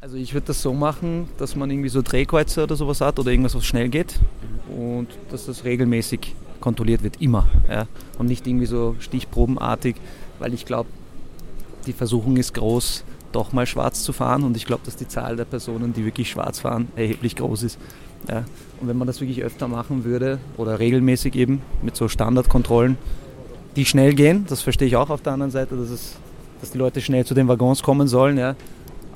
Also 0.00 0.16
ich 0.16 0.32
würde 0.32 0.48
das 0.48 0.62
so 0.62 0.72
machen, 0.72 1.28
dass 1.36 1.56
man 1.56 1.70
irgendwie 1.70 1.90
so 1.90 2.00
Drehkreuze 2.00 2.62
oder 2.62 2.74
sowas 2.74 3.02
hat 3.02 3.18
oder 3.18 3.30
irgendwas, 3.30 3.54
was 3.54 3.66
schnell 3.66 3.90
geht 3.90 4.18
und 4.74 5.08
dass 5.30 5.46
das 5.46 5.64
regelmäßig 5.64 6.34
kontrolliert 6.60 7.02
wird, 7.02 7.20
immer. 7.20 7.48
Ja? 7.68 7.86
Und 8.18 8.26
nicht 8.26 8.46
irgendwie 8.46 8.66
so 8.66 8.96
stichprobenartig, 8.98 9.96
weil 10.38 10.54
ich 10.54 10.64
glaube, 10.64 10.88
die 11.86 11.92
Versuchung 11.92 12.36
ist 12.36 12.54
groß, 12.54 13.04
doch 13.32 13.52
mal 13.52 13.66
schwarz 13.66 14.02
zu 14.02 14.12
fahren 14.12 14.42
und 14.42 14.56
ich 14.56 14.66
glaube, 14.66 14.82
dass 14.84 14.96
die 14.96 15.06
Zahl 15.06 15.36
der 15.36 15.44
Personen, 15.44 15.92
die 15.92 16.04
wirklich 16.04 16.30
schwarz 16.30 16.60
fahren, 16.60 16.88
erheblich 16.96 17.36
groß 17.36 17.62
ist. 17.62 17.78
Ja? 18.28 18.44
Und 18.80 18.88
wenn 18.88 18.96
man 18.96 19.06
das 19.06 19.20
wirklich 19.20 19.42
öfter 19.42 19.68
machen 19.68 20.04
würde 20.04 20.38
oder 20.56 20.78
regelmäßig 20.78 21.34
eben 21.34 21.62
mit 21.82 21.96
so 21.96 22.08
Standardkontrollen, 22.08 22.96
die 23.76 23.84
schnell 23.84 24.14
gehen, 24.14 24.46
das 24.48 24.62
verstehe 24.62 24.88
ich 24.88 24.96
auch 24.96 25.10
auf 25.10 25.22
der 25.22 25.34
anderen 25.34 25.52
Seite, 25.52 25.76
dass, 25.76 25.90
es, 25.90 26.16
dass 26.60 26.72
die 26.72 26.78
Leute 26.78 27.00
schnell 27.00 27.24
zu 27.24 27.34
den 27.34 27.48
Waggons 27.48 27.82
kommen 27.82 28.08
sollen, 28.08 28.38
ja? 28.38 28.54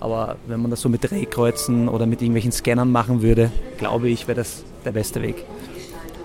Aber 0.00 0.36
wenn 0.46 0.60
man 0.60 0.70
das 0.70 0.80
so 0.80 0.88
mit 0.88 1.08
Drehkreuzen 1.08 1.88
oder 1.88 2.06
mit 2.06 2.20
irgendwelchen 2.20 2.52
Scannern 2.52 2.90
machen 2.90 3.22
würde, 3.22 3.50
glaube 3.78 4.08
ich, 4.08 4.26
wäre 4.28 4.36
das 4.36 4.64
der 4.84 4.92
beste 4.92 5.22
Weg. 5.22 5.44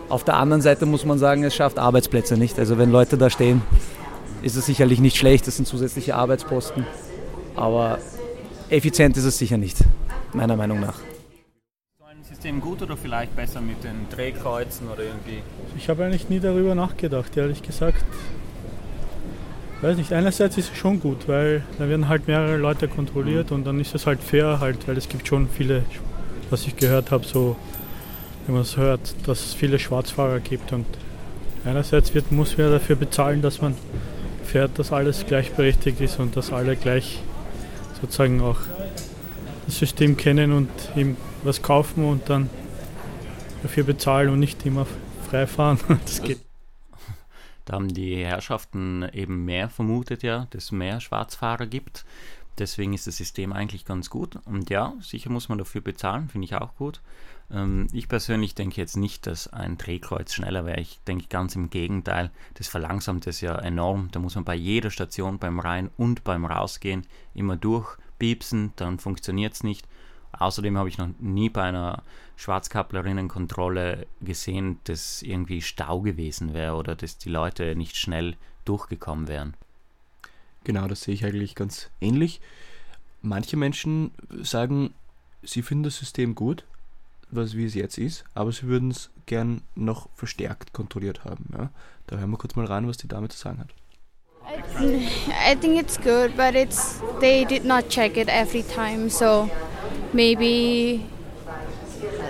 Auf 0.09 0.23
der 0.23 0.37
anderen 0.37 0.61
Seite 0.61 0.85
muss 0.85 1.05
man 1.05 1.19
sagen, 1.19 1.43
es 1.43 1.55
schafft 1.55 1.77
Arbeitsplätze 1.77 2.35
nicht. 2.35 2.57
Also 2.57 2.77
wenn 2.77 2.91
Leute 2.91 3.17
da 3.17 3.29
stehen, 3.29 3.61
ist 4.41 4.55
es 4.55 4.65
sicherlich 4.65 4.99
nicht 4.99 5.17
schlecht, 5.17 5.47
das 5.47 5.57
sind 5.57 5.67
zusätzliche 5.67 6.15
Arbeitsposten. 6.15 6.85
Aber 7.55 7.99
effizient 8.69 9.17
ist 9.17 9.25
es 9.25 9.37
sicher 9.37 9.57
nicht, 9.57 9.77
meiner 10.33 10.55
Meinung 10.55 10.79
nach. 10.79 10.99
So 11.99 12.05
ein 12.05 12.23
System 12.23 12.59
gut 12.59 12.81
oder 12.81 12.97
vielleicht 12.97 13.35
besser 13.35 13.61
mit 13.61 13.83
den 13.83 14.07
Drehkreuzen 14.09 14.87
oder 14.89 15.03
irgendwie? 15.03 15.43
Ich 15.77 15.89
habe 15.89 16.03
eigentlich 16.05 16.29
nie 16.29 16.39
darüber 16.39 16.73
nachgedacht, 16.73 17.37
ehrlich 17.37 17.61
gesagt. 17.61 18.03
Weiß 19.81 19.95
nicht, 19.95 20.11
einerseits 20.11 20.57
ist 20.57 20.71
es 20.73 20.77
schon 20.77 20.99
gut, 20.99 21.27
weil 21.27 21.63
da 21.77 21.87
werden 21.87 22.09
halt 22.09 22.27
mehrere 22.27 22.57
Leute 22.57 22.89
kontrolliert 22.89 23.53
und 23.53 23.65
dann 23.65 23.79
ist 23.79 23.95
es 23.95 24.05
halt 24.05 24.19
fair 24.19 24.59
halt, 24.59 24.87
weil 24.89 24.97
es 24.97 25.07
gibt 25.07 25.25
schon 25.25 25.47
viele, 25.47 25.83
was 26.49 26.67
ich 26.67 26.75
gehört 26.75 27.11
habe, 27.11 27.25
so, 27.25 27.55
wenn 28.45 28.55
man 28.55 28.63
es 28.63 28.75
hört, 28.75 29.15
dass 29.25 29.45
es 29.45 29.53
viele 29.53 29.79
Schwarzfahrer 29.79 30.41
gibt 30.41 30.73
und 30.73 30.85
einerseits 31.63 32.13
wird, 32.13 32.29
muss 32.31 32.57
wer 32.57 32.69
dafür 32.69 32.97
bezahlen, 32.97 33.41
dass 33.41 33.61
man 33.61 33.75
fährt, 34.43 34.77
dass 34.77 34.91
alles 34.91 35.25
gleichberechtigt 35.25 36.01
ist 36.01 36.19
und 36.19 36.35
dass 36.35 36.51
alle 36.51 36.75
gleich 36.75 37.19
sozusagen 38.01 38.41
auch 38.41 38.57
das 39.65 39.79
System 39.79 40.17
kennen 40.17 40.51
und 40.51 40.69
ihm 40.97 41.15
was 41.43 41.61
kaufen 41.61 42.03
und 42.03 42.29
dann 42.29 42.49
dafür 43.63 43.85
bezahlen 43.85 44.29
und 44.29 44.39
nicht 44.39 44.65
immer 44.65 44.85
frei 45.29 45.47
fahren. 45.47 45.79
Das 46.05 46.21
geht. 46.21 46.48
Da 47.69 47.75
haben 47.75 47.93
die 47.93 48.25
Herrschaften 48.25 49.07
eben 49.13 49.45
mehr 49.45 49.69
vermutet, 49.69 50.23
ja, 50.23 50.47
dass 50.49 50.63
es 50.63 50.71
mehr 50.71 50.99
Schwarzfahrer 50.99 51.67
gibt. 51.67 52.03
Deswegen 52.57 52.93
ist 52.93 53.05
das 53.05 53.17
System 53.17 53.53
eigentlich 53.53 53.85
ganz 53.85 54.09
gut. 54.09 54.39
Und 54.45 54.71
ja, 54.71 54.95
sicher 55.01 55.29
muss 55.29 55.49
man 55.49 55.59
dafür 55.59 55.81
bezahlen, 55.81 56.29
finde 56.29 56.45
ich 56.45 56.55
auch 56.55 56.75
gut. 56.77 56.99
Ähm, 57.51 57.85
ich 57.93 58.07
persönlich 58.07 58.55
denke 58.55 58.81
jetzt 58.81 58.97
nicht, 58.97 59.27
dass 59.27 59.47
ein 59.53 59.77
Drehkreuz 59.77 60.33
schneller 60.33 60.65
wäre. 60.65 60.79
Ich 60.79 60.99
denke 61.07 61.27
ganz 61.29 61.55
im 61.55 61.69
Gegenteil. 61.69 62.31
Das 62.55 62.67
verlangsamt 62.67 63.27
es 63.27 63.39
ja 63.39 63.55
enorm. 63.55 64.09
Da 64.13 64.19
muss 64.19 64.33
man 64.33 64.45
bei 64.45 64.55
jeder 64.55 64.89
Station 64.89 65.37
beim 65.37 65.59
Rein- 65.59 65.91
und 65.95 66.23
beim 66.23 66.45
Rausgehen 66.45 67.05
immer 67.35 67.55
durchpiepsen, 67.55 68.73
dann 68.77 68.97
funktioniert 68.97 69.53
es 69.53 69.61
nicht. 69.61 69.87
Außerdem 70.31 70.77
habe 70.77 70.89
ich 70.89 70.97
noch 70.97 71.09
nie 71.19 71.49
bei 71.49 71.63
einer 71.63 72.03
Schwarzkapplerinnenkontrolle 72.35 74.07
gesehen, 74.21 74.79
dass 74.85 75.21
irgendwie 75.21 75.61
Stau 75.61 76.01
gewesen 76.01 76.53
wäre 76.53 76.75
oder 76.75 76.95
dass 76.95 77.17
die 77.17 77.29
Leute 77.29 77.75
nicht 77.75 77.97
schnell 77.97 78.35
durchgekommen 78.65 79.27
wären. 79.27 79.55
Genau, 80.63 80.87
das 80.87 81.01
sehe 81.01 81.13
ich 81.13 81.25
eigentlich 81.25 81.55
ganz 81.55 81.89
ähnlich. 81.99 82.41
Manche 83.21 83.57
Menschen 83.57 84.11
sagen, 84.41 84.93
sie 85.41 85.61
finden 85.61 85.83
das 85.83 85.97
System 85.97 86.35
gut, 86.35 86.65
was 87.31 87.55
wie 87.55 87.65
es 87.65 87.73
jetzt 87.73 87.97
ist, 87.97 88.23
aber 88.33 88.51
sie 88.51 88.67
würden 88.67 88.91
es 88.91 89.09
gern 89.25 89.61
noch 89.75 90.09
verstärkt 90.15 90.73
kontrolliert 90.73 91.25
haben. 91.25 91.45
Ja? 91.51 91.69
Da 92.07 92.17
hören 92.17 92.31
wir 92.31 92.37
kurz 92.37 92.55
mal 92.55 92.65
rein, 92.65 92.87
was 92.87 92.97
die 92.97 93.07
Dame 93.07 93.29
zu 93.29 93.37
sagen 93.37 93.59
hat. 93.59 93.69
I 94.81 95.55
think 95.59 95.79
it's 95.79 95.97
good, 95.97 96.35
but 96.35 96.55
it's 96.55 97.01
they 97.19 97.45
did 97.45 97.65
not 97.65 97.87
check 97.89 98.17
it 98.17 98.29
every 98.29 98.63
time, 98.63 99.09
so 99.09 99.49
maybe 100.13 101.05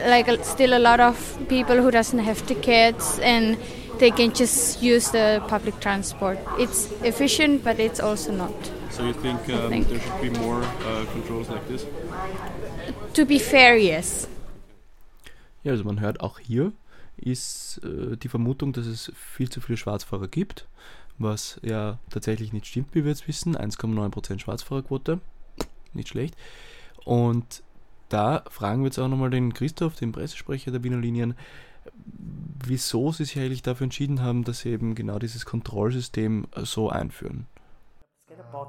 like 0.07 0.27
a- 0.27 0.43
still 0.43 0.73
a 0.73 0.79
lot 0.79 0.99
of 0.99 1.15
people 1.47 1.77
who 1.77 1.91
doesn't 1.91 2.19
have 2.19 2.45
tickets 2.45 3.19
and 3.19 3.57
they 3.99 4.11
can 4.11 4.33
just 4.33 4.81
use 4.81 5.11
the 5.11 5.41
public 5.47 5.79
transport. 5.79 6.39
It's 6.57 6.89
efficient, 7.03 7.63
but 7.63 7.79
it's 7.79 7.99
also 7.99 8.31
not. 8.31 8.53
So 8.91 9.03
you 9.05 9.13
think 9.13 9.49
um, 9.49 9.69
think. 9.69 9.87
there 9.89 9.99
should 9.99 10.21
be 10.21 10.39
more 10.39 10.61
uh, 10.61 11.05
controls 11.13 11.49
like 11.49 11.67
this? 11.67 11.85
To 13.13 13.25
be 13.25 13.39
fair, 13.39 13.77
yes. 13.77 14.27
Ja, 15.63 15.73
also 15.73 15.83
man 15.83 15.99
hört 15.99 16.21
auch 16.21 16.39
hier 16.39 16.71
ist 17.17 17.81
äh, 17.83 18.15
die 18.15 18.29
Vermutung, 18.29 18.71
dass 18.71 18.85
es 18.85 19.11
viel 19.15 19.49
zu 19.49 19.59
viele 19.59 19.77
Schwarzfahrer 19.77 20.27
gibt, 20.27 20.67
was 21.17 21.59
ja 21.61 21.99
tatsächlich 22.09 22.53
nicht 22.53 22.65
stimmt, 22.65 22.95
wie 22.95 23.03
wir 23.03 23.11
jetzt 23.11 23.27
wissen. 23.27 23.57
1,9% 23.57 24.39
Schwarzfahrerquote, 24.39 25.19
nicht 25.93 26.07
schlecht. 26.07 26.35
Und 27.05 27.63
da 28.09 28.43
fragen 28.49 28.81
wir 28.81 28.87
jetzt 28.87 28.99
auch 28.99 29.07
nochmal 29.07 29.29
den 29.29 29.53
Christoph, 29.53 29.95
den 29.95 30.11
Pressesprecher 30.11 30.71
der 30.71 30.83
Wiener 30.83 30.97
Linien, 30.97 31.35
wieso 32.65 33.11
sie 33.11 33.25
sich 33.25 33.39
eigentlich 33.39 33.61
dafür 33.61 33.85
entschieden 33.85 34.21
haben, 34.21 34.43
dass 34.43 34.59
sie 34.59 34.69
eben 34.69 34.95
genau 34.95 35.19
dieses 35.19 35.45
Kontrollsystem 35.45 36.47
so 36.55 36.89
einführen. 36.89 37.47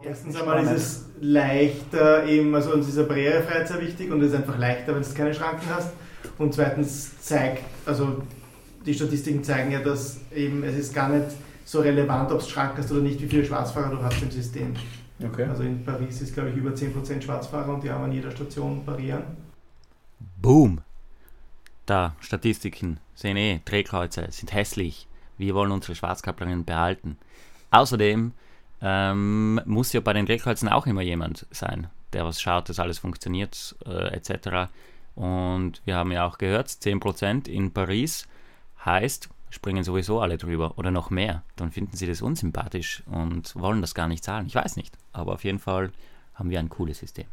Erstens 0.02 0.36
einmal 0.36 0.62
ist 0.62 0.70
es 0.70 1.04
leichter, 1.20 2.26
eben, 2.26 2.54
also 2.54 2.72
uns 2.72 2.88
ist 2.88 2.98
eine 2.98 3.06
Barrierefreiheit 3.06 3.68
sehr 3.68 3.80
wichtig 3.80 4.10
und 4.10 4.20
es 4.20 4.32
ist 4.32 4.36
einfach 4.36 4.58
leichter, 4.58 4.94
wenn 4.94 5.02
du 5.02 5.14
keine 5.14 5.32
Schranken 5.32 5.68
hast. 5.70 5.92
Und 6.38 6.54
zweitens 6.54 7.18
zeigt, 7.20 7.64
also 7.86 8.22
die 8.84 8.94
Statistiken 8.94 9.42
zeigen 9.42 9.72
ja, 9.72 9.80
dass 9.80 10.20
eben 10.34 10.62
es 10.64 10.76
ist 10.76 10.94
gar 10.94 11.08
nicht 11.08 11.28
so 11.64 11.80
relevant, 11.80 12.30
ob 12.30 12.40
du 12.40 12.46
Schranken 12.46 12.78
hast 12.78 12.90
oder 12.92 13.00
nicht, 13.00 13.20
wie 13.22 13.26
viele 13.26 13.44
Schwarzfahrer 13.44 13.90
du 13.90 14.02
hast 14.02 14.22
im 14.22 14.30
System. 14.30 14.74
Okay. 15.22 15.44
Also 15.44 15.62
in 15.62 15.84
Paris 15.84 16.22
ist, 16.22 16.34
glaube 16.34 16.50
ich, 16.50 16.56
über 16.56 16.70
10% 16.70 17.22
Schwarzfahrer 17.22 17.74
und 17.74 17.84
die 17.84 17.90
haben 17.90 18.04
an 18.04 18.12
jeder 18.12 18.30
Station 18.30 18.84
Barrieren. 18.84 19.24
Boom! 20.40 20.80
Da, 21.86 22.14
Statistiken, 22.20 23.00
sehen 23.14 23.36
eh, 23.36 23.60
Drehkreuze 23.64 24.26
sind 24.30 24.52
hässlich. 24.52 25.08
Wir 25.38 25.54
wollen 25.54 25.72
unsere 25.72 25.94
Schwarzkapplerinnen 25.94 26.64
behalten. 26.64 27.18
Außerdem 27.70 28.32
ähm, 28.82 29.60
muss 29.64 29.92
ja 29.92 30.00
bei 30.00 30.12
den 30.12 30.26
Drehkreuzen 30.26 30.68
auch 30.68 30.86
immer 30.86 31.02
jemand 31.02 31.46
sein, 31.50 31.88
der 32.12 32.24
was 32.24 32.40
schaut, 32.40 32.68
dass 32.68 32.78
alles 32.78 32.98
funktioniert, 32.98 33.76
äh, 33.86 34.14
etc. 34.14 34.70
Und 35.14 35.82
wir 35.84 35.96
haben 35.96 36.12
ja 36.12 36.26
auch 36.26 36.38
gehört, 36.38 36.68
10% 36.68 37.48
in 37.48 37.72
Paris 37.72 38.26
heißt, 38.84 39.28
springen 39.50 39.84
sowieso 39.84 40.20
alle 40.20 40.38
drüber 40.38 40.78
oder 40.78 40.90
noch 40.90 41.10
mehr. 41.10 41.42
Dann 41.56 41.70
finden 41.70 41.96
sie 41.96 42.06
das 42.06 42.22
unsympathisch 42.22 43.02
und 43.06 43.54
wollen 43.56 43.80
das 43.80 43.94
gar 43.94 44.08
nicht 44.08 44.24
zahlen. 44.24 44.46
Ich 44.46 44.54
weiß 44.54 44.76
nicht. 44.76 44.96
Aber 45.12 45.34
auf 45.34 45.44
jeden 45.44 45.58
Fall 45.58 45.90
haben 46.34 46.50
wir 46.50 46.58
ein 46.58 46.68
cooles 46.68 46.98
System. 46.98 47.26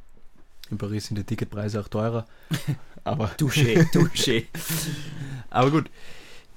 In 0.70 0.78
Paris 0.78 1.08
sind 1.08 1.18
die 1.18 1.24
Ticketpreise 1.24 1.80
auch 1.80 1.88
teurer. 1.88 2.26
Aber 3.04 3.28
Touché, 3.38 3.90
touché. 3.94 4.46
Aber 5.50 5.72
gut, 5.72 5.90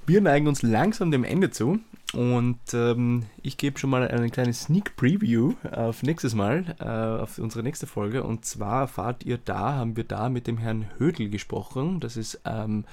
wir 0.05 0.19
neigen 0.19 0.47
uns 0.47 0.63
langsam 0.63 1.11
dem 1.11 1.23
Ende 1.23 1.51
zu 1.51 1.79
und 2.13 2.59
ähm, 2.73 3.25
ich 3.41 3.55
gebe 3.55 3.79
schon 3.79 3.89
mal 3.89 4.05
eine 4.07 4.29
kleine 4.29 4.53
Sneak 4.53 4.97
Preview 4.97 5.53
auf 5.71 6.03
nächstes 6.03 6.35
Mal, 6.35 6.75
äh, 6.79 7.21
auf 7.21 7.37
unsere 7.37 7.63
nächste 7.63 7.87
Folge. 7.87 8.23
Und 8.23 8.43
zwar 8.43 8.81
erfahrt 8.81 9.23
ihr 9.23 9.37
da, 9.37 9.75
haben 9.75 9.95
wir 9.95 10.03
da 10.03 10.29
mit 10.29 10.47
dem 10.47 10.57
Herrn 10.57 10.87
Hödel 10.97 11.29
gesprochen. 11.29 12.01
Das 12.01 12.17
ist 12.17 12.41
ähm, 12.45 12.83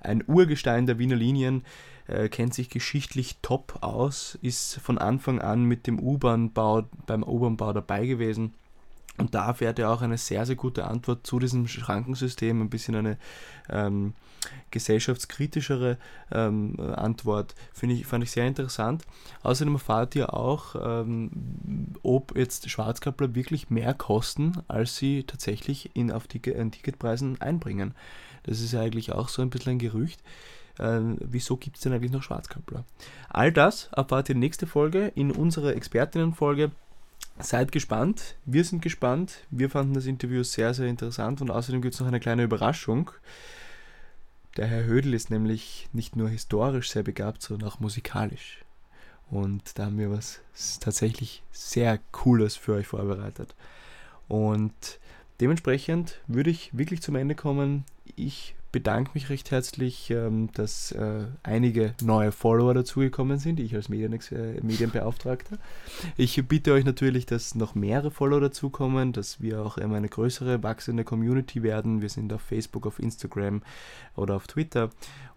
ein 0.00 0.24
Urgestein 0.26 0.86
der 0.86 0.98
Wiener 0.98 1.16
Linien, 1.16 1.64
äh, 2.06 2.28
kennt 2.28 2.54
sich 2.54 2.68
geschichtlich 2.68 3.38
top 3.42 3.78
aus, 3.82 4.38
ist 4.42 4.80
von 4.80 4.98
Anfang 4.98 5.40
an 5.40 5.64
mit 5.64 5.86
dem 5.86 5.98
U-Bahn-Bau, 5.98 6.84
beim 7.06 7.22
U-Bahn-Bau 7.22 7.72
dabei 7.72 8.06
gewesen. 8.06 8.54
Und 9.18 9.34
da 9.34 9.52
fährt 9.52 9.78
er 9.78 9.90
auch 9.90 10.02
eine 10.02 10.16
sehr, 10.16 10.46
sehr 10.46 10.56
gute 10.56 10.86
Antwort 10.86 11.26
zu 11.26 11.38
diesem 11.38 11.68
Schrankensystem, 11.68 12.62
ein 12.62 12.70
bisschen 12.70 12.94
eine 12.94 13.18
ähm, 13.68 14.14
gesellschaftskritischere 14.70 15.98
ähm, 16.32 16.80
Antwort, 16.80 17.54
finde 17.72 17.94
ich, 17.94 18.06
fand 18.06 18.24
ich 18.24 18.30
sehr 18.30 18.46
interessant. 18.46 19.04
Außerdem 19.42 19.74
erfahrt 19.74 20.16
ihr 20.16 20.32
auch, 20.32 20.74
ähm, 20.82 21.30
ob 22.02 22.36
jetzt 22.36 22.68
Schwarzkappler 22.70 23.34
wirklich 23.34 23.70
mehr 23.70 23.94
kosten, 23.94 24.62
als 24.66 24.96
sie 24.96 25.24
tatsächlich 25.24 25.94
in, 25.94 26.10
auf 26.10 26.26
Ticket, 26.26 26.56
in 26.56 26.72
Ticketpreisen 26.72 27.40
einbringen. 27.40 27.94
Das 28.44 28.60
ist 28.60 28.72
ja 28.72 28.80
eigentlich 28.80 29.12
auch 29.12 29.28
so 29.28 29.42
ein 29.42 29.50
bisschen 29.50 29.72
ein 29.72 29.78
Gerücht. 29.78 30.22
Ähm, 30.78 31.18
wieso 31.20 31.56
gibt 31.56 31.76
es 31.76 31.82
denn 31.82 31.92
eigentlich 31.92 32.12
noch 32.12 32.22
Schwarzkappler? 32.22 32.84
All 33.28 33.52
das 33.52 33.88
erfahrt 33.92 34.28
ihr 34.28 34.34
nächste 34.34 34.66
Folge 34.66 35.12
in 35.14 35.30
unserer 35.30 35.74
Expertinnenfolge. 35.74 36.70
Seid 37.38 37.72
gespannt, 37.72 38.36
wir 38.44 38.64
sind 38.64 38.82
gespannt. 38.82 39.38
Wir 39.50 39.70
fanden 39.70 39.94
das 39.94 40.06
Interview 40.06 40.42
sehr, 40.42 40.74
sehr 40.74 40.86
interessant 40.86 41.40
und 41.40 41.50
außerdem 41.50 41.82
gibt 41.82 41.94
es 41.94 42.00
noch 42.00 42.06
eine 42.06 42.20
kleine 42.20 42.44
Überraschung. 42.44 43.10
Der 44.56 44.66
Herr 44.66 44.84
Hödel 44.84 45.14
ist 45.14 45.30
nämlich 45.30 45.88
nicht 45.92 46.14
nur 46.14 46.28
historisch 46.28 46.90
sehr 46.90 47.02
begabt, 47.02 47.42
sondern 47.42 47.68
auch 47.68 47.80
musikalisch. 47.80 48.64
Und 49.30 49.78
da 49.78 49.86
haben 49.86 49.98
wir 49.98 50.10
was 50.10 50.42
tatsächlich 50.80 51.42
sehr 51.52 51.98
Cooles 52.10 52.54
für 52.56 52.74
euch 52.74 52.86
vorbereitet. 52.86 53.54
Und 54.28 55.00
dementsprechend 55.40 56.20
würde 56.26 56.50
ich 56.50 56.76
wirklich 56.76 57.00
zum 57.00 57.16
Ende 57.16 57.34
kommen. 57.34 57.84
Ich 58.14 58.54
bedanke 58.72 59.12
mich 59.14 59.28
recht 59.28 59.50
herzlich, 59.50 60.08
ähm, 60.10 60.48
dass 60.54 60.92
äh, 60.92 61.26
einige 61.42 61.92
neue 62.02 62.32
Follower 62.32 62.72
dazugekommen 62.72 63.38
sind, 63.38 63.60
ich 63.60 63.74
als 63.76 63.90
äh, 63.90 64.60
Medienbeauftragter. 64.62 65.58
Ich 66.16 66.42
bitte 66.48 66.72
euch 66.72 66.86
natürlich, 66.86 67.26
dass 67.26 67.54
noch 67.54 67.74
mehrere 67.74 68.10
Follower 68.10 68.40
dazukommen, 68.40 69.12
dass 69.12 69.42
wir 69.42 69.62
auch 69.62 69.76
immer 69.76 69.96
eine 69.96 70.08
größere, 70.08 70.62
wachsende 70.62 71.04
Community 71.04 71.62
werden. 71.62 72.00
Wir 72.00 72.08
sind 72.08 72.32
auf 72.32 72.40
Facebook, 72.40 72.86
auf 72.86 72.98
Instagram 72.98 73.60
oder 74.16 74.36
auf 74.36 74.46
Twitter. 74.46 74.88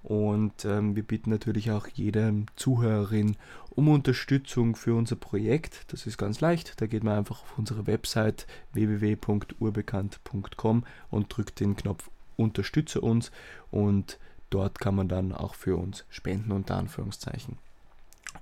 Und 0.02 0.64
ähm, 0.66 0.96
wir 0.96 1.04
bitten 1.04 1.32
natürlich 1.32 1.72
auch 1.72 1.88
jede 1.88 2.46
Zuhörerin 2.56 3.36
um 3.72 3.90
Unterstützung 3.90 4.76
für 4.76 4.94
unser 4.96 5.18
Projekt. 5.18 5.92
Das 5.92 6.08
ist 6.08 6.18
ganz 6.18 6.40
leicht. 6.42 6.80
Da 6.80 6.88
geht 6.88 7.04
man 7.04 7.18
einfach 7.18 7.42
auf 7.42 7.58
unsere 7.58 7.86
Website 7.88 8.48
www.urbekannt.com 8.72 10.86
und 11.10 11.36
drückt 11.36 11.60
den 11.60 11.76
Knopf 11.76 12.10
Unterstütze 12.38 13.02
uns 13.02 13.32
und 13.72 14.20
dort 14.50 14.80
kann 14.80 14.96
man 14.96 15.08
dann 15.08 15.32
auch 15.34 15.56
für 15.56 15.76
uns 15.76 16.06
spenden 16.10 16.52
unter 16.52 16.78
Anführungszeichen. 16.78 17.58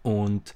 Und 0.02 0.56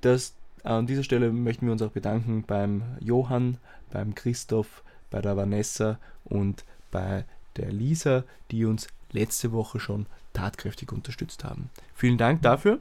das, 0.00 0.34
an 0.64 0.86
dieser 0.86 1.02
Stelle 1.02 1.32
möchten 1.32 1.66
wir 1.66 1.72
uns 1.72 1.82
auch 1.82 1.90
bedanken 1.92 2.44
beim 2.46 2.82
Johann, 3.00 3.58
beim 3.90 4.14
Christoph, 4.14 4.82
bei 5.10 5.20
der 5.20 5.36
Vanessa 5.36 5.98
und 6.24 6.64
bei 6.90 7.24
der 7.56 7.72
Lisa, 7.72 8.24
die 8.50 8.64
uns 8.64 8.88
letzte 9.12 9.52
Woche 9.52 9.80
schon 9.80 10.06
tatkräftig 10.32 10.92
unterstützt 10.92 11.44
haben. 11.44 11.70
Vielen 11.94 12.18
Dank 12.18 12.42
dafür. 12.42 12.78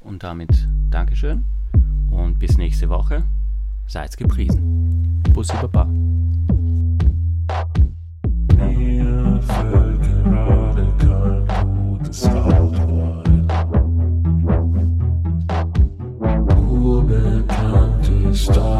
Und 0.00 0.22
damit 0.22 0.68
Dankeschön 0.90 1.44
und 2.10 2.38
bis 2.38 2.56
nächste 2.58 2.88
Woche. 2.88 3.24
Seid 3.88 4.16
gepriesen. 4.16 5.22
Bussi 5.32 5.54
Baba. 5.54 5.88
Ein. 18.36 18.75